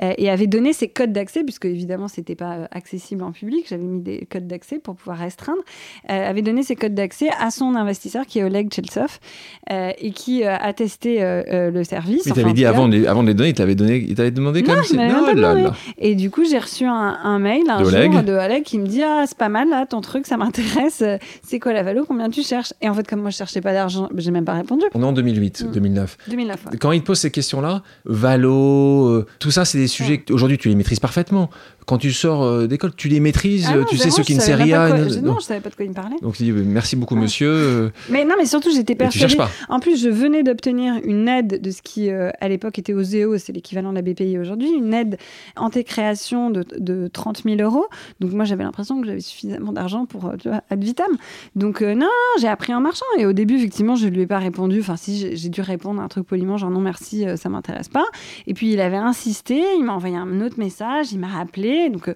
[0.00, 3.66] et avait donné ses codes d'accès, puisque évidemment, c'était pas accessible en public.
[3.68, 5.62] J'avais mis des codes d'accès pour pouvoir restreindre.
[6.08, 9.18] avait donné ses codes d'accès à son investisseur qui est Oleg Chelsov
[9.70, 12.26] euh, et qui euh, a testé euh, le service.
[12.26, 14.62] Mais avais dit avant, de, avant de les donner, il t'avait donné, il t'avait demandé
[14.62, 15.36] quand même.
[15.36, 18.24] Non, Et du coup, j'ai reçu un, mail un de jour Oleg.
[18.24, 21.02] de Oleg qui me dit ah c'est pas mal là ton truc, ça m'intéresse.
[21.42, 22.72] C'est quoi la valo Combien tu cherches?
[22.80, 24.84] Et en fait, comme moi je cherchais pas d'argent, j'ai même pas répondu.
[24.94, 26.18] On est en 2008, 2009.
[26.28, 26.66] 2009.
[26.80, 30.68] Quand il te pose ces questions-là, valo, tout ça, c'est des sujets que aujourd'hui tu
[30.68, 31.50] les maîtrises parfaitement
[31.86, 34.54] quand tu sors euh, d'école, tu les maîtrises, ah tu sais ce qui ne sait
[34.54, 34.88] rien.
[35.22, 36.16] Non, je savais pas de quoi il me parlait.
[36.22, 37.50] Donc il dit merci beaucoup monsieur.
[37.50, 37.90] Euh.
[38.10, 39.36] Mais non, mais surtout j'étais persuadée.
[39.36, 39.50] Pas.
[39.68, 43.36] En plus, je venais d'obtenir une aide de ce qui euh, à l'époque était Oseo,
[43.38, 45.18] c'est l'équivalent de la BPI aujourd'hui, une aide
[45.56, 47.86] anti-création de, de 30 000 euros.
[48.20, 51.12] Donc moi j'avais l'impression que j'avais suffisamment d'argent pour tu vois, ad vitam.
[51.54, 52.08] Donc non,
[52.40, 53.04] j'ai appris en marchant.
[53.18, 54.80] Et au début, effectivement, je lui ai pas répondu.
[54.80, 58.04] Enfin si, j'ai dû répondre un truc poliment, genre non merci, ça m'intéresse pas.
[58.46, 62.08] Et puis il avait insisté, il m'a envoyé un autre message, il m'a rappelé donc,
[62.08, 62.14] euh,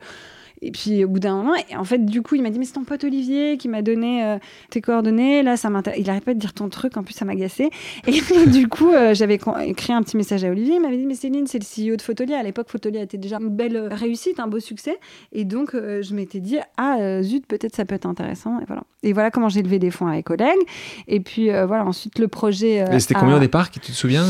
[0.60, 2.64] et puis au bout d'un moment, et en fait, du coup, il m'a dit Mais
[2.64, 4.38] c'est ton pote Olivier qui m'a donné euh,
[4.70, 5.42] tes coordonnées.
[5.42, 6.00] Là, ça m'intéresse.
[6.00, 7.70] Il n'arrête pas de dire ton truc, en plus, ça m'agaçait.
[8.06, 10.76] Et du coup, euh, j'avais écrit un petit message à Olivier.
[10.76, 12.38] Il m'avait dit Mais Céline, c'est le CEO de Fotolia.
[12.38, 14.98] À l'époque, Fotolia était déjà une belle réussite, un beau succès.
[15.32, 18.58] Et donc, je m'étais dit Ah, zut, peut-être ça peut être intéressant.
[18.60, 18.82] Et voilà.
[19.04, 20.58] Et voilà comment j'ai levé des fonds avec collègues.
[21.06, 22.84] Et puis, voilà, ensuite, le projet.
[22.98, 24.24] c'était combien au départ Tu te souviens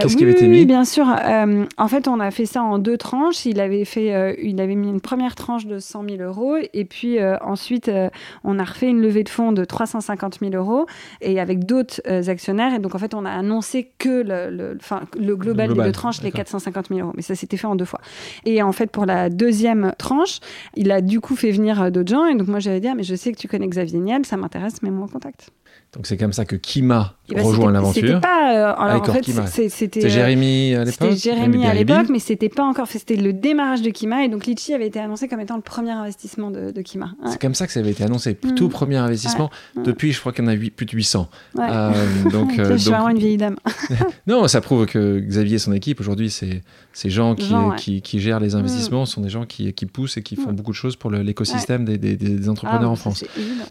[0.00, 0.60] Qu'est-ce qui avait été mis?
[0.60, 1.06] Oui, bien sûr.
[1.06, 3.44] en fait, on a fait ça en deux tranches.
[3.44, 6.56] Il avait, fait, il avait mis une première tranche de 100 000 euros.
[6.72, 8.08] Et puis euh, ensuite, euh,
[8.44, 10.86] on a refait une levée de fonds de 350 000 euros
[11.20, 12.74] et avec d'autres euh, actionnaires.
[12.74, 14.78] Et donc, en fait, on a annoncé que le, le,
[15.18, 17.12] le global, des deux tranches, les 450 000 euros.
[17.16, 18.00] Mais ça s'était fait en deux fois.
[18.44, 20.40] Et en fait, pour la deuxième tranche,
[20.74, 22.26] il a du coup fait venir d'autres gens.
[22.26, 24.36] Et donc, moi, j'avais dit, ah, mais je sais que tu connais Xavier Niel, ça
[24.36, 25.50] m'intéresse, mets-moi en contact.
[25.96, 28.02] Donc c'est comme ça que Kima eh ben, rejoint l'aventure.
[28.02, 28.76] C'était pas.
[28.78, 30.10] en fait, c'était.
[30.10, 31.12] Jérémy à l'époque.
[31.12, 32.86] C'était Jérémy à l'époque, mais c'était pas encore.
[32.86, 35.92] C'était le démarrage de Kima et donc Litchi avait été annoncé comme étant le premier
[35.92, 37.12] investissement de, Kima.
[37.26, 38.54] C'est comme ça que ça avait été annoncé, mm.
[38.54, 39.50] tout premier investissement.
[39.82, 41.28] Depuis, je crois qu'il y en a plus de 800.
[41.58, 41.92] Euh,
[42.30, 43.56] donc, je suis vraiment une vieille dame.
[44.26, 48.40] non, ça prouve que Xavier et son équipe aujourd'hui, c'est ces gens qui, qui, gèrent
[48.40, 49.06] les investissements mm.
[49.06, 50.56] sont des gens qui, qui poussent et qui font mm.
[50.56, 53.24] beaucoup de choses pour l'écosystème des, des, entrepreneurs ah, en France.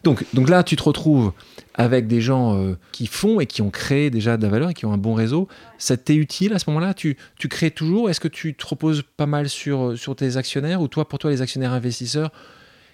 [0.03, 1.31] Donc, donc là, tu te retrouves
[1.77, 4.73] avec des gens euh, qui font et qui ont créé déjà de la valeur et
[4.73, 5.47] qui ont un bon réseau.
[5.77, 6.93] Ça t'est utile à ce moment-là?
[6.93, 8.09] Tu, tu crées toujours?
[8.09, 10.81] Est-ce que tu te reposes pas mal sur, sur tes actionnaires?
[10.81, 12.31] Ou toi, pour toi, les actionnaires investisseurs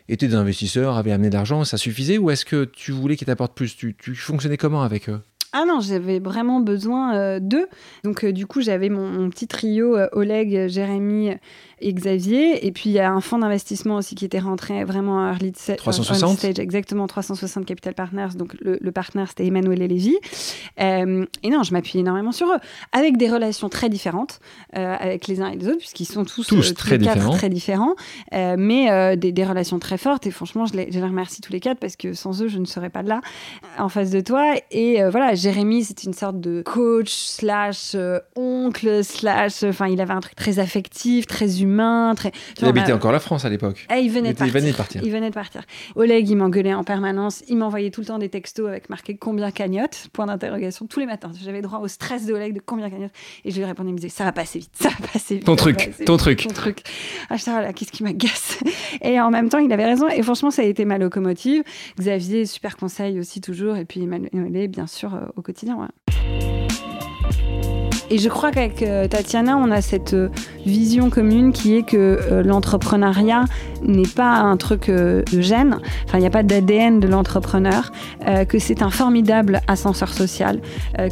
[0.10, 2.18] étaient des investisseurs, avaient amené de l'argent, ça suffisait?
[2.18, 3.76] Ou est-ce que tu voulais qu'ils t'apportent plus?
[3.76, 5.22] Tu, tu fonctionnais comment avec eux?
[5.54, 7.68] Ah non, j'avais vraiment besoin euh, d'eux.
[8.04, 11.32] Donc euh, du coup, j'avais mon, petit trio Oleg, Jérémy
[11.82, 12.66] et Xavier.
[12.66, 15.52] Et puis, il y a un fonds d'investissement aussi qui était rentré vraiment à early,
[15.52, 16.38] 360.
[16.38, 18.30] stage, exactement 360 Capital Partners.
[18.36, 20.16] Donc, le, le partenaire, c'était Emmanuel et Lévy.
[20.80, 22.60] Euh, et non, je m'appuie énormément sur eux,
[22.92, 24.40] avec des relations très différentes
[24.78, 27.32] euh, avec les uns et les autres, puisqu'ils sont tous, tous, euh, très, différents.
[27.32, 27.96] très différents,
[28.32, 30.28] mais des, des, relations très fortes.
[30.28, 32.60] Et franchement, je les, je les, remercie tous les quatre parce que sans eux, je
[32.60, 33.22] ne serais pas là
[33.78, 34.54] en face de toi.
[34.70, 37.96] Et voilà, Jérémy, c'est une sorte de coach slash
[38.36, 39.64] oncle slash.
[39.64, 41.71] Enfin, il avait un truc très affectif, très humain
[42.60, 43.88] il habitait encore la France à l'époque.
[43.94, 45.04] Eh, il, venait de partir.
[45.04, 45.64] il venait de partir.
[45.96, 47.44] Oleg, il m'engueulait en permanence.
[47.48, 50.08] Il m'envoyait tout le temps des textos avec marqué combien cagnotte?
[50.14, 51.32] Point d'interrogation tous les matins.
[51.44, 53.12] J'avais droit au stress de Oleg de combien cagnotte?
[53.46, 55.46] Et je lui répondais, il me disait ça va passer vite, ça va passer vite.
[55.46, 56.48] Ton truc, ton truc.
[56.48, 56.84] Ton truc.
[57.30, 58.60] Ah, je là, qu'est-ce qui m'agace?
[59.02, 60.08] Et en même temps, il avait raison.
[60.08, 61.64] Et franchement, ça a été ma locomotive.
[62.00, 63.78] Xavier, super conseil aussi toujours.
[63.78, 65.90] Et puis Emmanuel, bien sûr, euh, au quotidien.
[68.12, 70.28] Et je crois qu'avec euh, Tatiana, on a cette euh,
[70.66, 73.46] vision commune qui est que euh, l'entrepreneuriat
[73.84, 77.92] n'est pas un truc de gène, enfin il n'y a pas d'ADN de l'entrepreneur,
[78.48, 80.62] que c'est un formidable ascenseur social,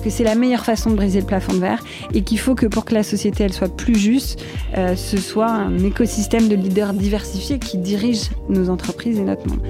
[0.04, 1.84] que c'est la meilleure façon de briser le plafond de verre
[2.14, 4.44] et qu'il faut que pour que la société elle soit plus juste,
[4.76, 9.66] ce soit un écosystème de leaders diversifiés qui dirigent nos entreprises et notre monde.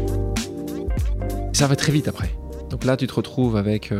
[1.53, 2.35] Ça va très vite après.
[2.69, 3.93] Donc là, tu te retrouves avec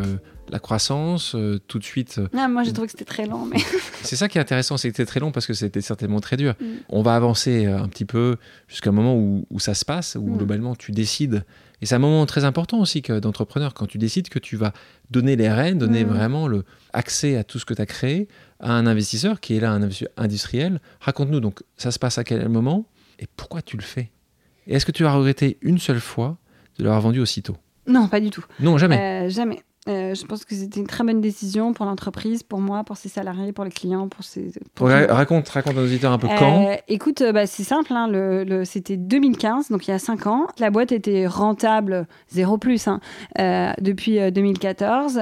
[0.52, 2.18] la croissance, euh, tout de suite.
[2.20, 3.46] Euh, ah, moi, j'ai trouvé que c'était très long.
[3.46, 3.60] Mais...
[4.04, 6.38] c'est ça qui est intéressant, c'est que c'était très long parce que c'était certainement très
[6.38, 6.56] dur.
[6.60, 6.66] Mm.
[6.90, 10.28] On va avancer euh, un petit peu jusqu'à un moment où, ça se passe, où
[10.28, 10.38] mm.
[10.38, 11.46] globalement tu décides.
[11.82, 14.74] Et c'est un moment très important aussi d'entrepreneur, quand tu décides que tu vas
[15.12, 16.10] donner les rênes, donner mm.
[16.10, 18.28] vraiment le accès à tout ce que tu as créé
[18.60, 20.82] à un investisseur qui est là, un industriel.
[21.00, 22.86] Raconte-nous donc, ça se passe à quel moment
[23.20, 24.12] et pourquoi tu le fais?
[24.68, 26.38] Et est-ce que tu as regretté une seule fois
[26.78, 27.58] de l'avoir vendu aussitôt?
[27.88, 28.46] Non, pas du tout.
[28.60, 29.30] Non, jamais.
[29.30, 29.64] jamais.
[29.88, 33.08] Euh, je pense que c'était une très bonne décision pour l'entreprise, pour moi, pour ses
[33.08, 34.52] salariés, pour les clients, pour ses.
[34.78, 36.68] raconte, raconte aux auditeurs un peu quand.
[36.68, 37.94] Euh, écoute, euh, bah, c'est simple.
[37.94, 40.48] Hein, le, c'était 2015, donc il y a 5 ans.
[40.60, 43.00] La boîte était rentable, zéro plus, hein,
[43.80, 45.22] depuis 2014.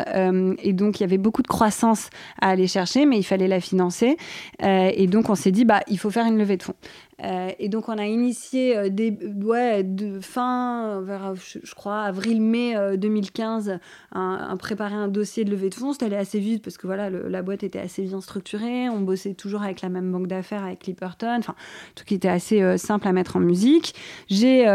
[0.64, 2.10] et donc il y avait beaucoup de croissance
[2.42, 4.18] à aller chercher, mais il fallait la financer.
[4.62, 6.76] et donc on s'est dit, bah, il faut faire une levée de fonds.
[7.24, 12.98] Euh, et donc, on a initié euh, des, ouais, de fin, vers, je, crois, avril-mai
[12.98, 13.78] 2015, euh,
[14.12, 15.94] un, préparer un dossier de levée de fonds.
[15.94, 18.90] C'était allé assez vite parce que voilà, la boîte était assez bien structurée.
[18.90, 21.38] On bossait toujours avec la même banque d'affaires, avec Clipperton.
[21.40, 21.56] Enfin,
[21.96, 23.96] tout qui était assez simple à mettre en musique.
[24.30, 24.66] J'ai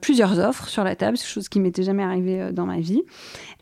[0.00, 3.02] plusieurs offres sur la table, chose qui m'était jamais arrivée dans ma vie.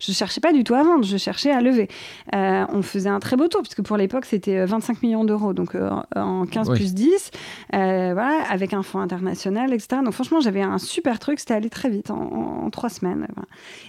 [0.00, 1.88] Je cherchais pas du tout à vendre, je cherchais à lever.
[2.32, 5.76] on faisait un très beau tour, puisque pour l'époque, c'était 25 millions d'euros, donc
[6.16, 7.30] en 15 plus 10.
[7.72, 10.02] voilà avec un fonds international, etc.
[10.04, 13.26] Donc franchement, j'avais un super truc, c'était allé très vite, en, trois semaines.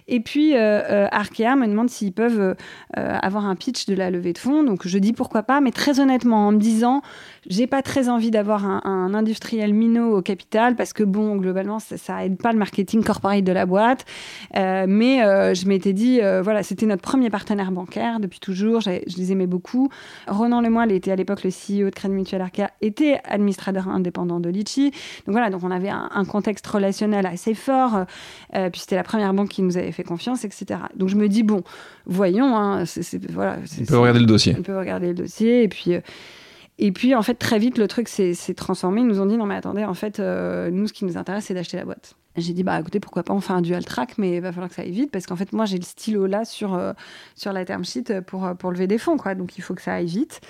[0.07, 2.55] Et puis, euh, euh, Arkea me demande s'ils peuvent euh,
[2.95, 4.63] avoir un pitch de la levée de fonds.
[4.63, 7.01] Donc je dis pourquoi pas, mais très honnêtement, en me disant,
[7.47, 11.97] j'ai pas très envie d'avoir un, industriel minot au capital, parce que bon, globalement, ça,
[11.97, 14.05] ça aide pas le marketing corporate de la boîte.
[14.53, 15.19] mais
[15.53, 19.89] je m'étais dit, voilà, c'était notre premier partenaire bancaire depuis toujours, je les aimais beaucoup.
[20.27, 24.49] Ronan Lemoyle était à l'époque le CEO de Crédit Mutuel Arkea, était administrateur indépendant de
[24.49, 24.91] Litchi.
[25.25, 28.05] Donc voilà, donc on avait un, contexte relationnel assez fort,
[28.55, 30.79] euh, puis c'était la première banque qui nous avait fait confiance, etc.
[30.95, 31.63] Donc je me dis, bon,
[32.05, 32.83] voyons, hein,
[33.29, 33.57] voilà.
[33.79, 34.55] On peut regarder le dossier.
[34.57, 35.95] On peut regarder le dossier, et puis...
[35.95, 36.01] Euh,
[36.79, 39.01] et puis, en fait, très vite, le truc s'est transformé.
[39.01, 41.45] Ils nous ont dit, non, mais attendez, en fait, euh, nous, ce qui nous intéresse,
[41.45, 42.15] c'est d'acheter la boîte.
[42.35, 44.69] J'ai dit, bah écoutez, pourquoi pas, on fait un dual track, mais il va falloir
[44.69, 46.93] que ça aille vite, parce qu'en fait, moi, j'ai le stylo là sur, euh,
[47.35, 49.35] sur la term sheet pour, euh, pour lever des fonds, quoi.
[49.35, 50.41] Donc, il faut que ça aille vite.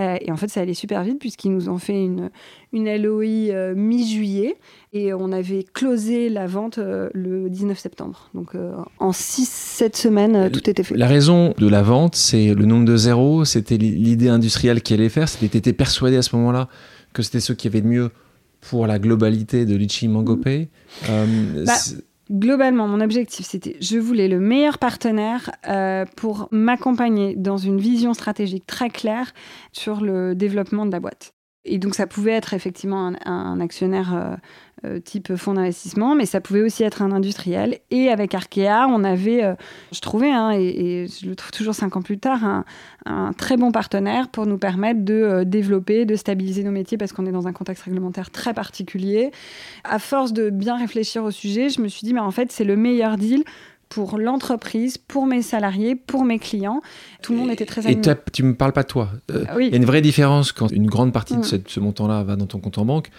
[0.00, 2.30] Euh, et en fait, ça allait super vite, puisqu'ils nous ont fait une,
[2.72, 4.56] une LOI mi-juillet,
[4.92, 8.30] et on avait closé la vente le 19 septembre.
[8.34, 8.56] Donc,
[8.98, 10.96] en 6-7 semaines, tout était fait.
[10.96, 15.08] La raison de la vente, c'est le nombre de zéros, c'était l'idée industrielle qui allait
[15.08, 16.68] faire, c'était persuadé à ce moment-là
[17.12, 18.10] que c'était ceux qui avaient le mieux
[18.60, 20.68] pour la globalité de Litchi Mangopay
[21.08, 21.74] euh, bah,
[22.30, 28.12] Globalement, mon objectif, c'était je voulais le meilleur partenaire euh, pour m'accompagner dans une vision
[28.12, 29.32] stratégique très claire
[29.72, 31.32] sur le développement de la boîte.
[31.64, 34.38] Et donc, ça pouvait être effectivement un, actionnaire
[34.84, 37.78] euh, type fonds d'investissement, mais ça pouvait aussi être un industriel.
[37.90, 39.54] Et avec Arkea, on avait, euh,
[39.92, 42.64] je trouvais, hein, et, je le trouve toujours cinq ans plus tard, un,
[43.06, 47.12] un très bon partenaire pour nous permettre de euh, développer, de stabiliser nos métiers, parce
[47.12, 49.32] qu'on est dans un contexte réglementaire très particulier.
[49.82, 52.64] À force de bien réfléchir au sujet, je me suis dit, mais en fait, c'est
[52.64, 53.42] le meilleur deal
[53.88, 56.82] pour l'entreprise, pour mes salariés, pour mes clients.
[57.22, 58.02] Tout le monde était très animé.
[58.06, 59.10] Et tu me parles pas de toi.
[59.28, 61.62] Il y a une vraie différence quand une grande partie de mm.
[61.66, 63.10] ce montant-là va dans ton compte en banque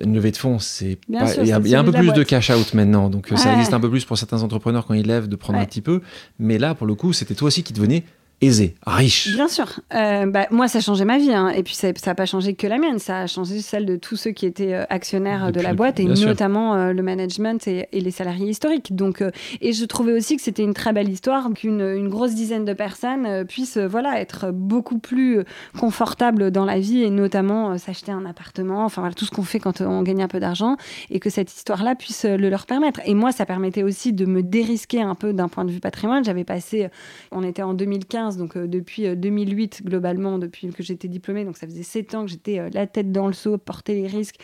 [0.00, 3.08] une levée de fonds, c'est il y a, un peu plus de cash out maintenant,
[3.10, 5.64] donc ça existe un peu plus pour certains entrepreneurs quand ils lèvent de prendre un
[5.64, 6.00] petit peu.
[6.38, 8.04] Mais là, pour le coup, c'était toi aussi qui devenais
[8.40, 9.34] aisé, riche.
[9.34, 9.80] Bien sûr.
[9.94, 11.32] Euh, bah, moi, ça a changé ma vie.
[11.32, 11.48] Hein.
[11.50, 12.98] Et puis, ça n'a pas changé que la mienne.
[12.98, 16.04] Ça a changé celle de tous ceux qui étaient euh, actionnaires de la boîte, et
[16.04, 18.94] notamment euh, le management et, les salariés historiques.
[18.94, 19.22] Donc,
[19.60, 22.72] et je trouvais aussi que c'était une très belle histoire qu'une une grosse dizaine de
[22.72, 25.42] personnes puissent voilà, être beaucoup plus
[25.78, 29.58] confortables dans la vie et notamment s'acheter un appartement, enfin voilà, tout ce qu'on fait
[29.58, 30.76] quand on gagne un peu d'argent,
[31.10, 33.00] et que cette histoire-là puisse le leur permettre.
[33.04, 36.24] Et moi, ça permettait aussi de me dérisquer un peu d'un point de vue patrimoine.
[36.24, 36.88] J'avais passé,
[37.32, 41.56] on était en 2015, donc euh, depuis 2008 euh, globalement, depuis que j'étais diplômée, donc
[41.56, 44.36] ça faisait 7 ans que j'étais euh, la tête dans le seau, porter les risques.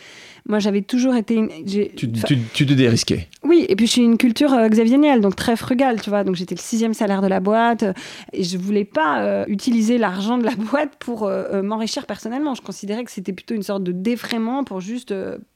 [0.47, 1.35] Moi, j'avais toujours été...
[1.65, 2.11] Tu, tu,
[2.53, 6.01] tu, te dérisquais Oui, et puis je suis une culture Xavier Niel, donc très frugale,
[6.01, 7.85] tu vois, donc j'étais le sixième salaire de la boîte,
[8.33, 11.29] et je voulais pas utiliser l'argent de la boîte pour
[11.63, 12.55] m'enrichir personnellement.
[12.55, 15.13] Je considérais que c'était plutôt une sorte de défraiement pour juste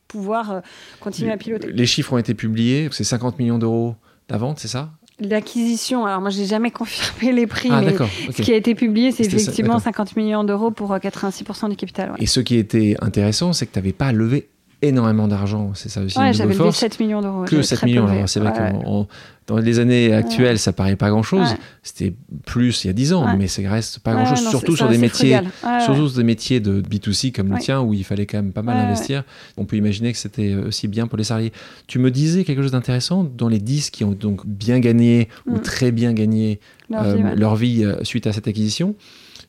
[0.07, 0.61] pouvoir
[0.99, 1.71] continuer à piloter.
[1.71, 3.95] Les chiffres ont été publiés, c'est 50 millions d'euros
[4.29, 4.91] la vente, c'est ça?
[5.19, 7.95] L'acquisition, alors moi j'ai jamais confirmé les prix, ah, mais
[8.31, 12.13] ce qui a été publié, c'est effectivement 50 millions d'euros pour 86% euh, du capital.
[12.19, 14.47] Et ce qui était intéressant, c'est que tu n'avais pas levé
[14.81, 15.71] énormément d'argent.
[15.73, 16.17] C'est ça aussi.
[16.17, 17.43] Ouais, j'avais levé 7 millions d'euros.
[17.45, 18.07] Que 7 millions.
[18.07, 19.05] Alors, c'est vrai que
[19.47, 21.55] dans les années actuelles, ça paraît pas grand-chose.
[21.81, 22.13] C'était
[22.45, 25.39] plus il y a 10 ans, mais ça reste pas grand-chose, surtout sur des métiers,
[25.83, 28.61] surtout sur des métiers de B2C comme le tien où il fallait quand même pas
[28.61, 29.23] mal investir.
[29.57, 31.51] On peut imaginer que c'était aussi bien pour les salariés.
[31.87, 35.55] Tu me disais quelque chose d'intéressant dans les 10 qui ont donc bien gagné ou
[35.55, 35.61] mm.
[35.61, 38.95] très bien gagné leur vie, euh, euh, suite à cette acquisition.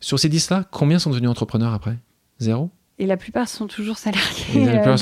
[0.00, 1.98] Sur ces 10-là, combien sont devenus entrepreneurs après?
[2.38, 2.70] Zéro?
[3.00, 4.68] Et la plupart sont toujours salariés.
[4.68, 4.96] Euh,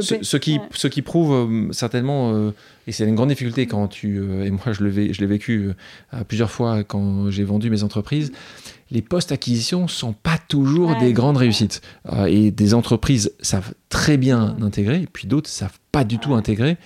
[0.00, 2.50] ce, qui, ce qui prouve euh, certainement, euh,
[2.88, 5.70] et c'est une grande difficulté quand tu, et moi je l'ai vécu
[6.28, 8.32] plusieurs fois quand j'ai vendu mes entreprises,
[8.90, 11.80] les postes-acquisitions sont pas toujours des grandes réussites.
[12.26, 16.76] et des entreprises savent très bien intégrer, et puis d'autres savent pas du tout intégrer.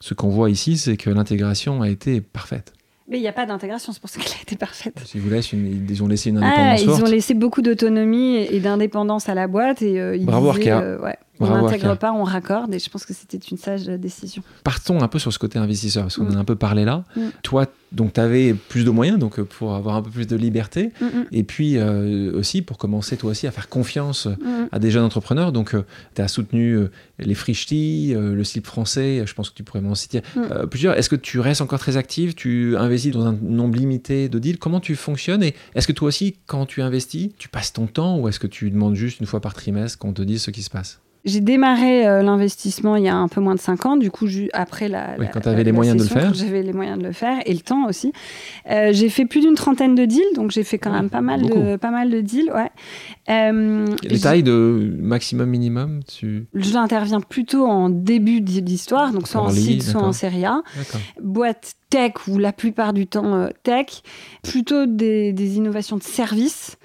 [0.00, 2.75] Ce qu'on voit ici, c'est que l'intégration a été parfaite.
[3.08, 5.00] Mais il n'y a pas d'intégration, c'est pour ça qu'elle a été parfaite.
[5.04, 8.60] Si vous laissez ils ont laissé une indépendance ah, Ils ont laissé beaucoup d'autonomie et,
[8.60, 9.82] d'indépendance à la boîte.
[9.82, 12.74] Et, euh, Bravo disaient, euh, ouais, on n'intègre pas, on raccorde.
[12.74, 14.42] Et je pense que c'était une sage décision.
[14.64, 17.04] Partons un peu sur ce côté investisseur, parce qu'on en a un peu parlé là.
[17.16, 17.20] Mm.
[17.42, 20.34] Toi, donc tu avais plus de moyens donc euh, pour avoir un peu plus de
[20.34, 21.26] liberté mm, mm.
[21.30, 24.28] et puis aussi pour commencer toi aussi à faire confiance
[24.72, 25.74] à des jeunes entrepreneurs donc
[26.14, 26.78] tu as soutenu
[27.20, 30.22] les Frichti, le slip français je pense que tu pourrais m'en citer
[30.68, 32.34] plusieurs est-ce que tu restes encore très active?
[32.34, 34.58] Tu investis dans un nombre limité de deals?
[34.58, 35.42] Comment tu fonctionnes?
[35.42, 38.46] Et est-ce que toi aussi, quand tu investis, tu passes ton temps ou est-ce que
[38.46, 41.00] tu demandes juste une fois par trimestre qu'on te dise ce qui se passe?
[41.26, 44.26] J'ai démarré euh, l'investissement il y a un peu moins de 5 ans, du coup,
[44.52, 45.16] après la.
[45.18, 46.32] Oui, quand tu avais les moyens de le faire.
[46.32, 48.12] J'avais les moyens de le faire et le temps aussi.
[48.70, 51.42] Euh, j'ai fait plus d'une trentaine de deals, donc j'ai fait quand même pas mal,
[51.42, 52.52] de, pas mal de deals.
[52.54, 52.70] Ouais.
[53.28, 56.46] Euh, les tailles de maximum, minimum tu...
[56.54, 60.62] J'interviens plutôt en début d'histoire, donc soit en seed, soit en série A.
[61.20, 64.02] Boîte tech ou la plupart du temps tech,
[64.44, 66.78] plutôt des, des innovations de services.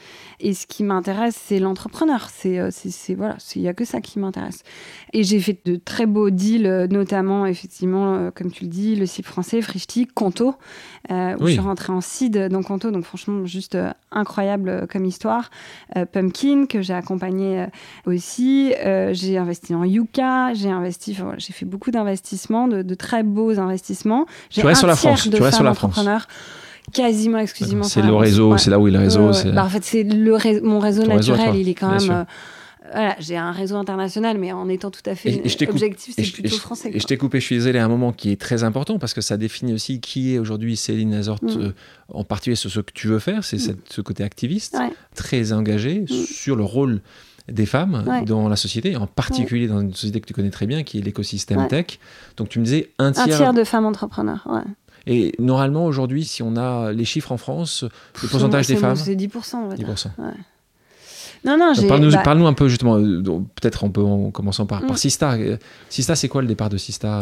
[0.44, 2.30] Et ce qui m'intéresse, c'est l'entrepreneur.
[2.34, 4.64] C'est, euh, c'est, voilà, il y a que ça qui m'intéresse.
[5.14, 8.96] Et j'ai fait de très beaux deals, euh, notamment effectivement, euh, comme tu le dis,
[8.96, 10.56] le site français, Frishti, Conto,
[11.10, 12.90] où je suis rentrée en seed dans Conto.
[12.90, 13.78] Donc franchement, juste
[14.12, 15.52] incroyable comme histoire.
[16.12, 17.68] Pumpkin que j'ai accompagné
[18.06, 18.74] aussi.
[19.12, 20.54] j'ai investi en Yuka.
[20.54, 24.26] J'ai investi, j'ai fait beaucoup d'investissements, de, très beaux investissements.
[24.50, 25.30] J'ai tu restes sur la France.
[25.30, 26.00] Tu restes sur la France
[26.94, 27.84] quasiment exclusivement.
[27.84, 29.32] C'est le réseau, c'est là où il le réseau.
[29.54, 32.12] Bah, en fait, c'est le mon réseau naturel, il est quand même.
[32.12, 32.24] Euh,
[32.94, 36.92] voilà, j'ai un réseau international, mais en étant tout à fait objectif, c'est plutôt français.
[36.94, 39.14] Et je t'ai coupé, je suis désolé, à un moment qui est très important parce
[39.14, 41.50] que ça définit aussi qui est aujourd'hui Céline Azort, mm.
[41.58, 41.72] euh,
[42.10, 43.78] en particulier sur ce que tu veux faire, c'est mm.
[43.90, 44.78] ce côté activiste,
[45.16, 46.08] très engagé mm.
[46.08, 47.02] sur le rôle
[47.48, 50.84] des femmes dans la société, en particulier dans une société que tu connais très bien,
[50.84, 52.00] qui est l'écosystème tech.
[52.38, 53.26] Donc tu me disais un tiers...
[53.26, 54.62] Un tiers de femmes entrepreneurs, ouais.
[55.08, 57.84] Et normalement, aujourd'hui, si on a les chiffres en France,
[58.22, 58.96] le pourcentage des femmes.
[58.96, 59.56] C'est 10%.
[59.56, 60.08] On va 10%.
[60.18, 60.32] Ouais.
[61.44, 63.22] Non, non, Parle-nous bah parle un peu, justement, euh,
[63.60, 64.98] peut-être on peut en commençant par, par mm.
[64.98, 65.38] Sista.
[65.90, 67.20] Sista, c'est quoi le départ de Sista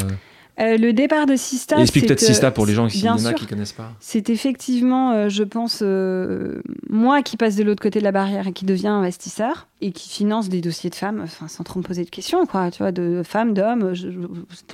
[0.59, 1.79] euh le départ de Sista.
[1.79, 3.91] Explique peut-être Sista pour les gens qui, ne connaissent pas.
[3.99, 8.47] C'est effectivement, euh, je pense, euh, moi qui passe de l'autre côté de la barrière
[8.47, 11.85] et qui devient investisseur et qui finance des dossiers de femmes, enfin, sans trop me
[11.85, 13.93] poser de questions, quoi, tu vois, de femmes, d'hommes,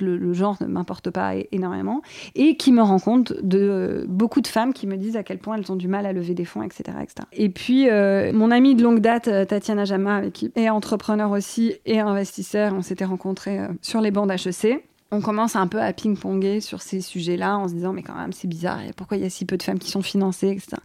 [0.00, 2.02] le, genre ne m'importe pas énormément,
[2.34, 5.56] et qui me rend compte de beaucoup de femmes qui me disent à quel point
[5.56, 6.82] elles ont du mal à lever des fonds, etc.
[7.00, 7.28] etc.
[7.32, 7.86] Et puis,
[8.32, 13.04] mon amie de longue date, Tatiana Jama, qui est entrepreneur aussi et investisseur, on s'était
[13.04, 17.68] rencontrés sur les bancs d'HEC on commence un peu à ping-ponger sur ces sujets-là en
[17.68, 19.78] se disant mais quand même c'est bizarre, pourquoi il y a si peu de femmes
[19.78, 20.76] qui sont financées, etc.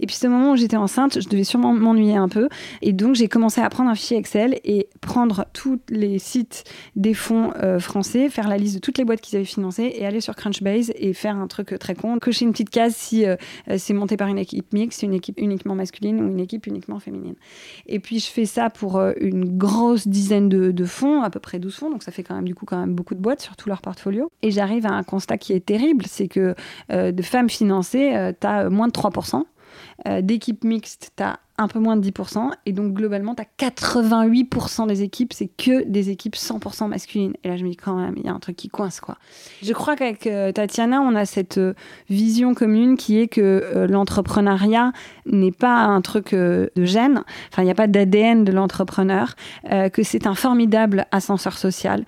[0.00, 2.48] Et puis ce moment où j'étais enceinte, je devais sûrement m'ennuyer un peu
[2.82, 6.64] et donc j'ai commencé à prendre un fichier Excel et prendre tous les sites
[6.96, 10.04] des fonds euh, français, faire la liste de toutes les boîtes qu'ils avaient financées et
[10.04, 13.36] aller sur Crunchbase et faire un truc très con, cocher une petite case si euh,
[13.76, 17.36] c'est monté par une équipe mixte, une équipe uniquement masculine ou une équipe uniquement féminine.
[17.86, 21.38] Et puis je fais ça pour euh, une grosse dizaine de, de fonds, à peu
[21.38, 23.40] près 12 fonds, donc ça fait quand même du coup quand même beaucoup de boîtes,
[23.40, 24.30] surtout tout leur portfolio.
[24.42, 26.54] Et j'arrive à un constat qui est terrible, c'est que
[26.90, 29.44] euh, de femmes financées, euh, tu as moins de 3%.
[30.08, 32.50] Euh, d'équipes mixtes, tu as un peu moins de 10%.
[32.64, 37.34] Et donc, globalement, tu as 88% des équipes, c'est que des équipes 100% masculines.
[37.44, 39.18] Et là, je me dis quand même, il y a un truc qui coince, quoi.
[39.62, 41.74] Je crois qu'avec euh, Tatiana, on a cette euh,
[42.08, 44.92] vision commune qui est que euh, l'entrepreneuriat
[45.26, 47.22] n'est pas un truc de gène.
[47.52, 49.34] Enfin, il n'y a pas d'ADN de l'entrepreneur,
[49.92, 52.04] que c'est un formidable ascenseur social,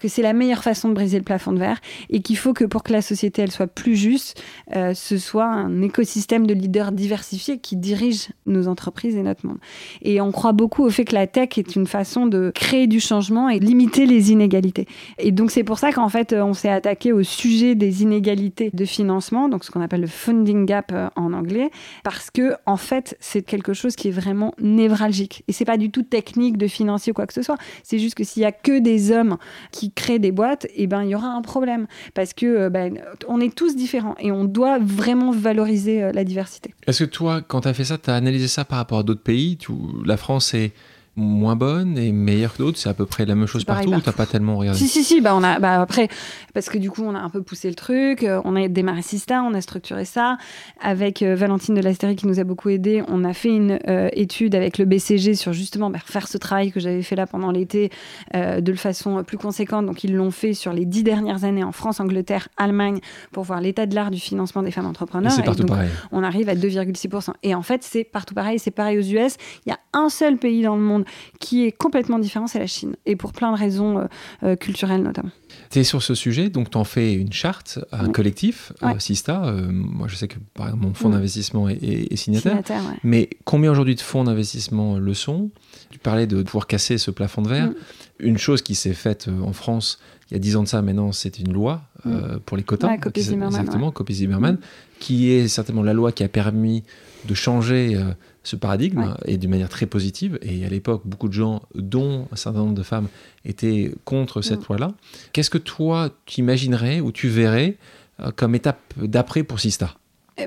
[0.00, 2.64] que c'est la meilleure façon de briser le plafond de verre et qu'il faut que
[2.64, 4.40] pour que la société, elle soit plus juste,
[4.72, 9.58] ce soit un écosystème de leaders diversifiés qui dirigent nos entreprises et notre monde.
[10.02, 13.00] Et on croit beaucoup au fait que la tech est une façon de créer du
[13.00, 14.86] changement et limiter les inégalités.
[15.18, 18.84] Et donc c'est pour ça qu'en fait on s'est attaqué au sujet des inégalités de
[18.84, 21.70] financement, donc ce qu'on appelle le funding gap euh, en anglais,
[22.04, 25.44] parce que en fait c'est quelque chose qui est vraiment névralgique.
[25.48, 27.56] Et c'est pas du tout technique de financier ou quoi que ce soit.
[27.82, 29.36] C'est juste que s'il y a que des hommes
[29.70, 32.70] qui créent des boîtes, et eh ben il y aura un problème parce que euh,
[32.70, 36.74] ben, on est tous différents et on doit vraiment valoriser euh, la diversité.
[36.86, 39.02] Est-ce que toi, quand tu as fait ça, tu as analysé ça par rapport à
[39.02, 39.56] d'autres pays
[40.04, 40.72] La France est
[41.14, 44.00] moins bonne et meilleure que d'autres C'est à peu près la même chose partout ou
[44.00, 45.20] t'as pas tellement regardé Si, si, si.
[45.20, 46.08] Bah, on a, bah, après,
[46.54, 48.22] parce que du coup, on a un peu poussé le truc.
[48.22, 50.38] Euh, on a démarré Sista, on a structuré ça.
[50.80, 54.08] Avec euh, Valentine de l'Astérie qui nous a beaucoup aidé, on a fait une euh,
[54.12, 57.50] étude avec le BCG sur justement bah, faire ce travail que j'avais fait là pendant
[57.50, 57.90] l'été
[58.34, 59.86] de façon plus conséquente.
[59.86, 63.00] Donc, ils l'ont fait sur les dix dernières années en France, Angleterre, Allemagne,
[63.30, 65.32] pour voir l'état de l'art du financement des femmes entrepreneurs.
[65.32, 65.90] C'est partout pareil.
[66.10, 67.32] On arrive à 2,6%.
[67.42, 68.58] Et en fait, c'est partout pareil.
[68.58, 69.36] C'est pareil aux US.
[69.66, 71.01] Il y a un seul pays dans le monde
[71.40, 72.96] qui est complètement différent, c'est la Chine.
[73.06, 74.04] Et pour plein de raisons euh,
[74.42, 75.30] euh, culturelles notamment.
[75.70, 79.40] Tu es sur ce sujet, donc tu en fais une charte, un collectif, euh, Sista.
[79.70, 82.62] moi, je sais que par exemple, mon fonds d'investissement est, signataire.
[83.02, 85.50] Mais combien aujourd'hui de fonds d'investissement le sont?
[85.90, 87.68] Tu parlais de pouvoir casser ce plafond de verre.
[87.68, 87.74] Mm.
[88.20, 89.98] Une chose qui s'est faite en France
[90.30, 92.38] il y a dix ans de ça, maintenant, c'est une loi mm.
[92.46, 92.94] pour les quotas.
[92.94, 94.58] Exactement, Copy Zimmerman,
[94.98, 96.84] qui est certainement la loi qui a permis
[97.26, 97.98] de changer
[98.44, 100.38] ce paradigme et d'une manière très positive.
[100.42, 103.08] Et à l'époque, beaucoup de gens, dont un certain nombre de femmes,
[103.44, 104.66] étaient contre cette mm.
[104.68, 104.92] loi-là.
[105.32, 107.76] Qu'est-ce que toi, tu imaginerais ou tu verrais
[108.20, 109.94] euh, comme étape d'après pour Sista?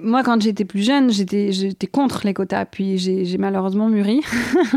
[0.01, 4.21] Moi, quand j'étais plus jeune, j'étais, j'étais contre les quotas, puis j'ai, malheureusement mûri.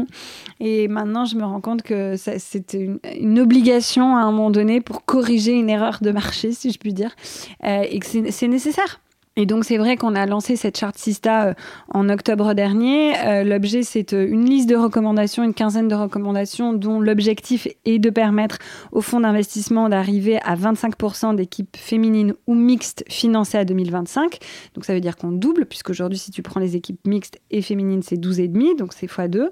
[0.60, 4.82] et maintenant, je me rends compte que c'était une, une, obligation à un moment donné
[4.82, 7.16] pour corriger une erreur de marché, si je puis dire,
[7.64, 9.00] euh, et que c'est nécessaire.
[9.38, 11.54] Et donc c'est vrai qu'on a lancé cette charte Sista euh,
[11.94, 13.16] en octobre dernier.
[13.20, 18.00] Euh, l'objet c'est euh, une liste de recommandations, une quinzaine de recommandations dont l'objectif est
[18.00, 18.58] de permettre
[18.90, 24.38] aux fonds d'investissement d'arriver à 25% d'équipes féminines ou mixtes financées à 2025.
[24.74, 28.02] Donc ça veut dire qu'on double puisqu'aujourd'hui si tu prends les équipes mixtes et féminines
[28.02, 29.50] c'est 12,5 donc c'est x2.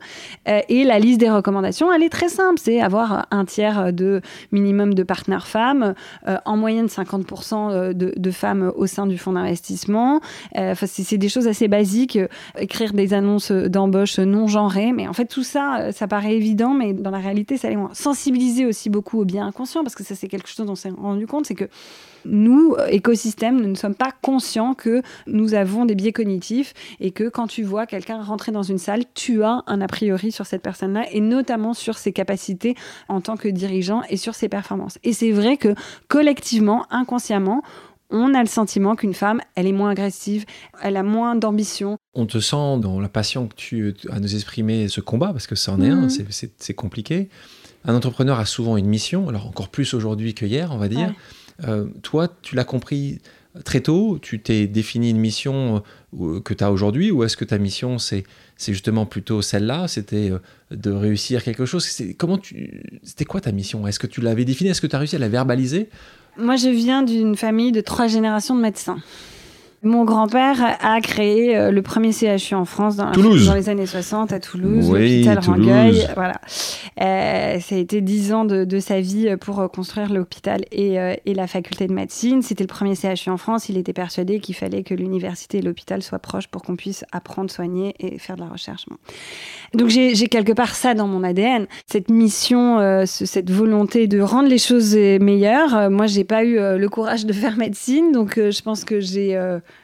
[0.68, 4.20] et la liste des recommandations elle est très simple, c'est avoir un tiers de
[4.51, 5.95] minimum de partenaires femmes,
[6.45, 9.76] en moyenne 50% de, de femmes au sein du fonds d'investissement
[10.57, 12.16] euh, c'est des choses assez basiques.
[12.16, 14.93] Euh, écrire des annonces d'embauche non genrées.
[14.93, 17.77] Mais en fait, tout ça, euh, ça paraît évident, mais dans la réalité, ça allait
[17.77, 17.91] moins.
[17.93, 20.91] Sensibiliser aussi beaucoup au bien inconscient, parce que ça, c'est quelque chose dont on s'est
[20.91, 21.68] rendu compte, c'est que
[22.29, 27.29] nous, écosystèmes, nous ne sommes pas conscients que nous avons des biais cognitifs et que
[27.29, 30.62] quand tu vois quelqu'un rentrer dans une salle, tu as un a priori sur cette
[30.62, 32.74] personne-là et notamment sur ses capacités
[33.09, 34.99] en tant que dirigeant et sur ses performances.
[35.05, 35.74] Et c'est vrai que
[36.09, 37.62] collectivement, inconsciemment,
[38.11, 40.44] on a le sentiment qu'une femme, elle est moins agressive,
[40.82, 41.98] elle a moins d'ambition.
[42.14, 45.54] On te sent dans la passion que tu as nous exprimer ce combat, parce que
[45.54, 46.28] ça en est un, mhm.
[46.59, 47.28] c'est compliqué.
[47.84, 51.14] Un entrepreneur a souvent une mission, alors encore plus aujourd'hui que hier, on va dire.
[51.66, 53.20] Euh, toi, tu l'as compris
[53.64, 55.82] très tôt, tu t'es défini une mission
[56.20, 58.24] euh, que tu as aujourd'hui, ou est-ce que ta mission, c'est
[58.59, 60.38] justement plutôt celle-là, c'était euh,
[60.70, 61.88] de réussir quelque chose.
[62.18, 63.86] Comment tu, C'était quoi ta mission?
[63.86, 64.70] Est-ce que tu l'avais définie?
[64.70, 65.88] Est-ce que tu as réussi à la verbaliser?
[66.38, 68.98] Moi, je viens d'une famille de trois générations de médecins.
[69.83, 74.41] Mon grand-père a créé euh, le premier CHU en France dans, les années 60 à
[74.41, 76.09] Toulouse, l'hôpital Rangueil.
[76.14, 76.41] Voilà.
[77.01, 80.97] Euh, ça a été dix ans de, sa vie pour euh, construire l'hôpital et,
[81.27, 82.41] la faculté de médecine.
[82.41, 83.68] C'était le premier CHU en France.
[83.68, 87.51] Il était persuadé qu'il fallait que l'université et l'hôpital soient proches pour qu'on puisse apprendre,
[87.51, 88.87] soigner et faire de la recherche.
[89.74, 94.59] Donc j'ai quelque part ça dans mon ADN, cette mission, cette volonté de rendre les
[94.59, 95.91] choses meilleures.
[95.91, 99.37] moi, j'ai pas eu le courage de faire médecine, donc je pense que j'ai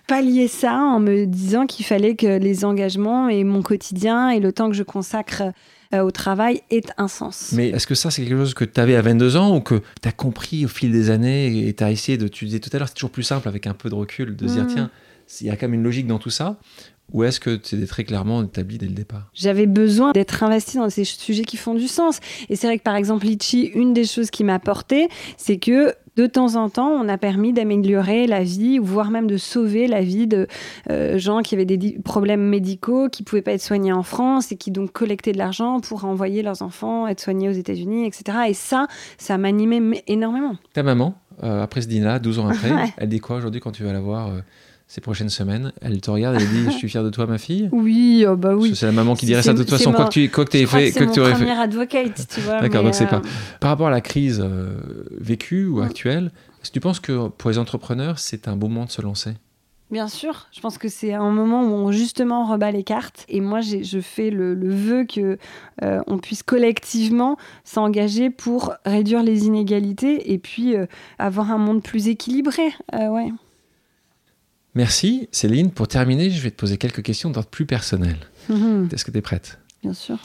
[0.07, 4.53] pallier ça en me disant qu'il fallait que les engagements et mon quotidien et le
[4.53, 5.43] temps que je consacre
[5.95, 7.53] euh, au travail aient un sens.
[7.53, 9.83] Mais est-ce que ça, c'est quelque chose que tu avais à 22 ans ou que
[10.01, 12.29] tu as compris au fil des années et tu as essayé de.
[12.29, 14.49] Tu disais tout à l'heure, c'est toujours plus simple avec un peu de recul de
[14.49, 14.75] se dire, mm.
[14.75, 14.91] tiens,
[15.41, 16.59] il y a quand même une logique dans tout ça.
[17.13, 19.29] Ou est-ce que c'était très clairement établi dès le départ?
[19.35, 22.21] J'avais besoin d'être investi dans ces sujets qui font du sens.
[22.49, 25.95] Et c'est vrai que par exemple, Litchi, une des choses qui m'a porté, c'est que
[26.17, 30.03] de temps en temps, on a permis d'améliorer la vie, voire même de sauver la
[30.03, 30.47] vie de
[30.91, 34.57] euh, gens qui avaient des problèmes médicaux, qui pouvaient pas être soignés en France et
[34.57, 38.39] qui donc collectaient de l'argent pour envoyer leurs enfants être soignés aux États-Unis, etc.
[38.49, 38.87] Et ça,
[39.17, 40.57] ça m'animait énormément.
[40.75, 43.85] Ta maman, euh, après ce dîner-là, 12 ans après, elle dit quoi aujourd'hui quand tu
[43.85, 44.41] vas la voir euh,
[44.93, 47.39] ces prochaines semaines, elle te regarde et elle dit Je suis fière de toi, ma
[47.39, 48.77] fille Oui, oh bah oui.
[48.77, 50.67] C'est la maman qui dirait ça de toute façon, quoi que tu quoi que aies
[50.67, 50.93] fait.
[50.93, 51.49] Que, que tu aurais fait.
[51.49, 52.61] advocate, tu vois.
[52.61, 53.17] D'accord, donc c'est pas.
[53.17, 54.77] Euh, Par rapport à la crise euh,
[55.19, 56.31] vécue ou actuelle,
[56.61, 59.33] est-ce que tu penses que pour les entrepreneurs, c'est un bon moment de se lancer?
[59.91, 63.25] Bien sûr, je pense que c'est un moment où on justement rebat les cartes.
[63.31, 65.39] Et moi, je fais le, vœu que
[65.83, 70.85] euh, on puisse collectivement s'engager pour réduire les inégalités et puis euh,
[71.19, 72.75] avoir un monde plus équilibré.
[72.93, 73.33] Ouais.
[74.75, 75.71] Merci Céline.
[75.71, 78.17] Pour terminer, je vais te poser quelques questions d'ordre plus personnel.
[78.49, 78.89] Mhm.
[78.93, 79.59] Est-ce que tu es prête?
[79.83, 80.19] Bien sûr.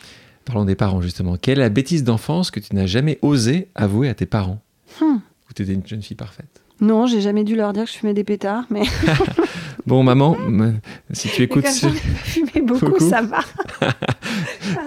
[0.46, 1.36] Parlons des parents justement.
[1.36, 4.62] Quelle est la bêtise d'enfance que tu n'as jamais osé avouer à tes parents?
[5.02, 5.16] Hmm.
[5.50, 6.62] Ou tu étais une jeune fille parfaite?
[6.80, 8.84] Non, j'ai jamais dû leur dire que je fumais des pétards, mais.
[9.88, 10.38] bon, maman,
[11.12, 11.66] si tu écoutes.
[11.82, 13.40] Comme fumé beaucoup, ça va.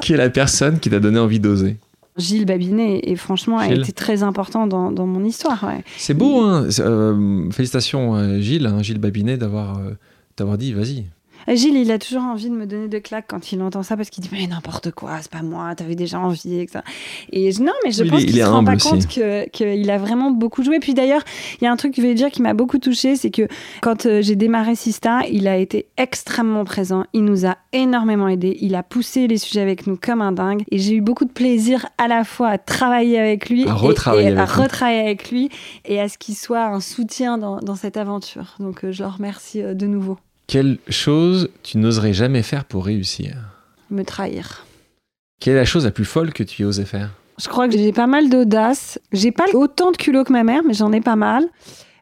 [0.00, 1.78] qui est la personne qui t'a donné envie d'oser?
[2.16, 5.64] Gilles Babinet, et franchement, a été très important dans, mon histoire.
[5.96, 11.06] C'est beau, hein euh, Félicitations, Gilles, hein, Gilles Babinet, d'avoir euh, dit vas-y,
[11.56, 14.10] Gilles, il a toujours envie de me donner de claques quand il entend ça parce
[14.10, 16.60] qu'il dit mais n'importe quoi, c'est pas moi, t'avais déjà envie.
[16.60, 16.68] Et,
[17.32, 20.80] et non, mais je pense qu'il se rend pas compte qu'il a vraiment beaucoup joué.
[20.80, 21.22] Puis d'ailleurs,
[21.60, 23.48] il y a un truc que je vais dire qui m'a beaucoup touché, c'est que
[23.80, 27.04] quand euh, j'ai démarré Sista, il a été extrêmement présent.
[27.12, 28.56] Il nous a énormément aidés.
[28.60, 30.62] Il a poussé les sujets avec nous comme un dingue.
[30.70, 34.24] Et j'ai eu beaucoup de plaisir à la fois à travailler avec lui à retravailler,
[34.24, 35.50] et, avec, à retravailler avec lui
[35.84, 38.56] et à ce qu'il soit un soutien dans, dans cette aventure.
[38.58, 40.18] Donc euh, je le remercie euh, de nouveau.
[40.50, 43.36] Quelle chose tu n'oserais jamais faire pour réussir?
[43.88, 44.66] Me trahir.
[45.40, 47.10] Quelle est la chose la plus folle que tu aies osé faire?
[47.40, 48.98] Je crois que j'ai pas mal d'audace.
[49.12, 51.46] J'ai pas autant de culot que ma mère, mais j'en ai pas mal.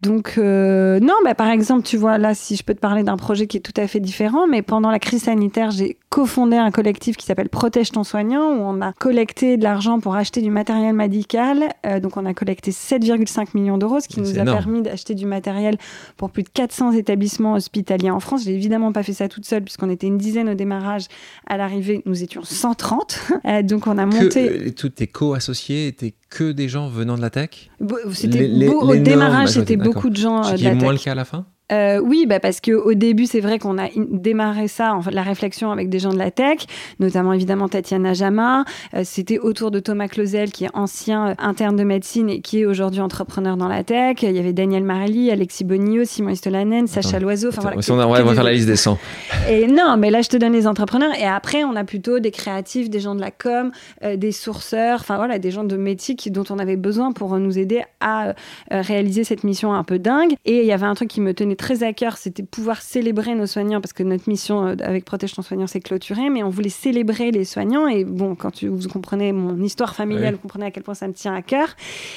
[0.03, 3.17] Donc, euh, non, bah, par exemple, tu vois, là, si je peux te parler d'un
[3.17, 6.71] projet qui est tout à fait différent, mais pendant la crise sanitaire, j'ai cofondé un
[6.71, 10.51] collectif qui s'appelle Protège ton soignant, où on a collecté de l'argent pour acheter du
[10.51, 11.65] matériel médical.
[11.85, 15.27] Euh, donc, on a collecté 7,5 millions d'euros, ce qui nous a permis d'acheter du
[15.27, 15.77] matériel
[16.17, 18.45] pour plus de 400 établissements hospitaliers en France.
[18.45, 21.07] J'ai évidemment pas fait ça toute seule, puisqu'on était une dizaine au démarrage.
[21.47, 23.19] À l'arrivée, nous étions 130.
[23.45, 24.49] Euh, donc, on a monté.
[24.49, 27.71] Que, tous tes co-associés étaient que des gens venant de la tech?
[28.13, 30.43] C'était au démarrage, c'était beaucoup de gens.
[30.45, 33.27] Ce qui est moins le cas à la fin euh, oui, bah parce qu'au début,
[33.27, 36.31] c'est vrai qu'on a démarré ça, en fait, la réflexion avec des gens de la
[36.31, 36.61] tech,
[36.99, 38.65] notamment évidemment Tatiana Jama.
[38.95, 42.61] Euh, c'était autour de Thomas Clausel, qui est ancien euh, interne de médecine et qui
[42.61, 44.23] est aujourd'hui entrepreneur dans la tech.
[44.23, 47.49] Il y avait Daniel Marelli, Alexis Bonillo, Simon Istolanen, Sacha Loiseau.
[47.49, 48.99] Enfin, voilà, on, va faire la liste des 100.
[49.51, 51.13] Et non, mais là, je te donne les entrepreneurs.
[51.19, 53.73] Et après, on a plutôt des créatifs, des gens de la com,
[54.17, 57.59] des sourceurs, enfin voilà, des gens de métier qui, dont on avait besoin pour nous
[57.59, 58.35] aider à
[58.71, 60.35] réaliser cette mission un peu dingue.
[60.45, 63.35] Et il y avait un truc qui me tenait très à cœur, c'était pouvoir célébrer
[63.35, 66.49] nos soignants, parce que notre mission euh, avec Protège ton soignant, c'est clôturé, mais on
[66.49, 67.87] voulait célébrer les soignants.
[67.87, 71.07] Et bon, quand tu, vous comprenez mon histoire familiale, vous comprenez à quel point ça
[71.07, 71.69] me tient à cœur.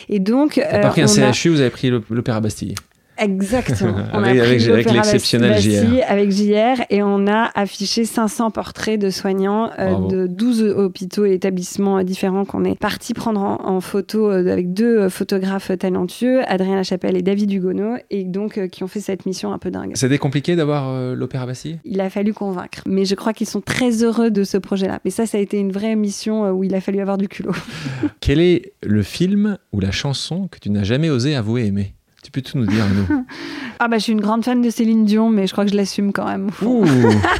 [0.08, 0.56] Et donc.
[0.56, 2.76] Pas pris un euh, CHU, vous avez pris l'Opéra Bastille?
[3.22, 3.94] Exactement.
[4.14, 6.04] On avec, avec, l'exceptionnel JR.
[6.08, 11.34] Avec JR, et on a affiché 500 portraits de soignants euh, de 12 hôpitaux et
[11.34, 17.16] établissements différents qu'on est parti prendre en, photo euh, avec deux photographes talentueux, Adrien Lachapelle
[17.16, 19.92] et David Hugonot, et donc euh, qui ont fait cette mission un peu dingue.
[19.96, 21.80] C'était compliqué d'avoir l'Opéra Bastille?
[21.86, 25.00] Il a fallu convaincre, mais je crois qu'ils sont très heureux de ce projet-là.
[25.06, 27.54] Mais ça, ça a été une vraie mission où il a fallu avoir du culot.
[28.20, 31.94] Quel est le film ou la chanson que tu n'as jamais osé avouer aimer?
[32.32, 33.26] Tu peux tout nous dire, nous.
[33.80, 35.76] ah bah je suis une grande fan de Céline Dion, mais je crois que je
[35.76, 36.50] l'assume quand même.
[36.62, 36.86] Ouh,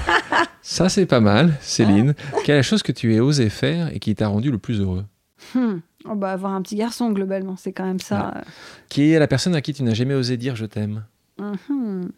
[0.62, 2.14] ça c'est pas mal, Céline.
[2.44, 4.82] Quelle est la chose que tu as osé faire et qui t'a rendu le plus
[4.82, 5.06] heureux
[5.56, 5.80] hmm.
[6.06, 8.34] oh bah avoir un petit garçon globalement, c'est quand même ça.
[8.36, 8.42] Ah.
[8.90, 11.06] Qui est la personne à qui tu n'as jamais osé dire je t'aime
[11.40, 12.10] mhm.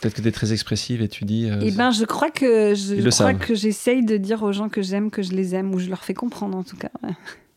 [0.00, 1.48] Peut-être que tu es très expressive et tu dis.
[1.48, 4.82] Euh, eh ben, je crois que je crois que j'essaye de dire aux gens que
[4.82, 6.90] j'aime que je les aime ou je leur fais comprendre en tout cas.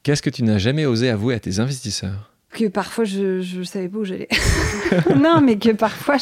[0.03, 3.89] Qu'est-ce que tu n'as jamais osé avouer à tes investisseurs que parfois je ne savais
[3.89, 4.29] pas où j'allais.
[5.15, 6.17] non, mais que parfois,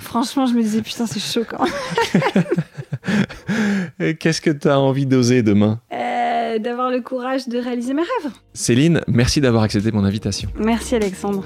[0.00, 1.64] franchement, je me disais putain, c'est chaud quand
[4.18, 5.80] Qu'est-ce que tu as envie d'oser demain?
[5.92, 8.32] Euh, D'avoir le courage de réaliser mes rêves.
[8.54, 10.48] Céline, merci d'avoir accepté mon invitation.
[10.58, 11.44] Merci Alexandre.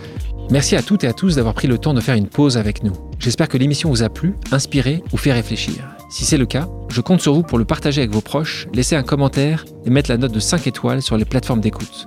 [0.51, 2.83] Merci à toutes et à tous d'avoir pris le temps de faire une pause avec
[2.83, 2.93] nous.
[3.19, 5.75] J'espère que l'émission vous a plu, inspiré ou fait réfléchir.
[6.11, 8.97] Si c'est le cas, je compte sur vous pour le partager avec vos proches, laisser
[8.97, 12.07] un commentaire et mettre la note de 5 étoiles sur les plateformes d'écoute.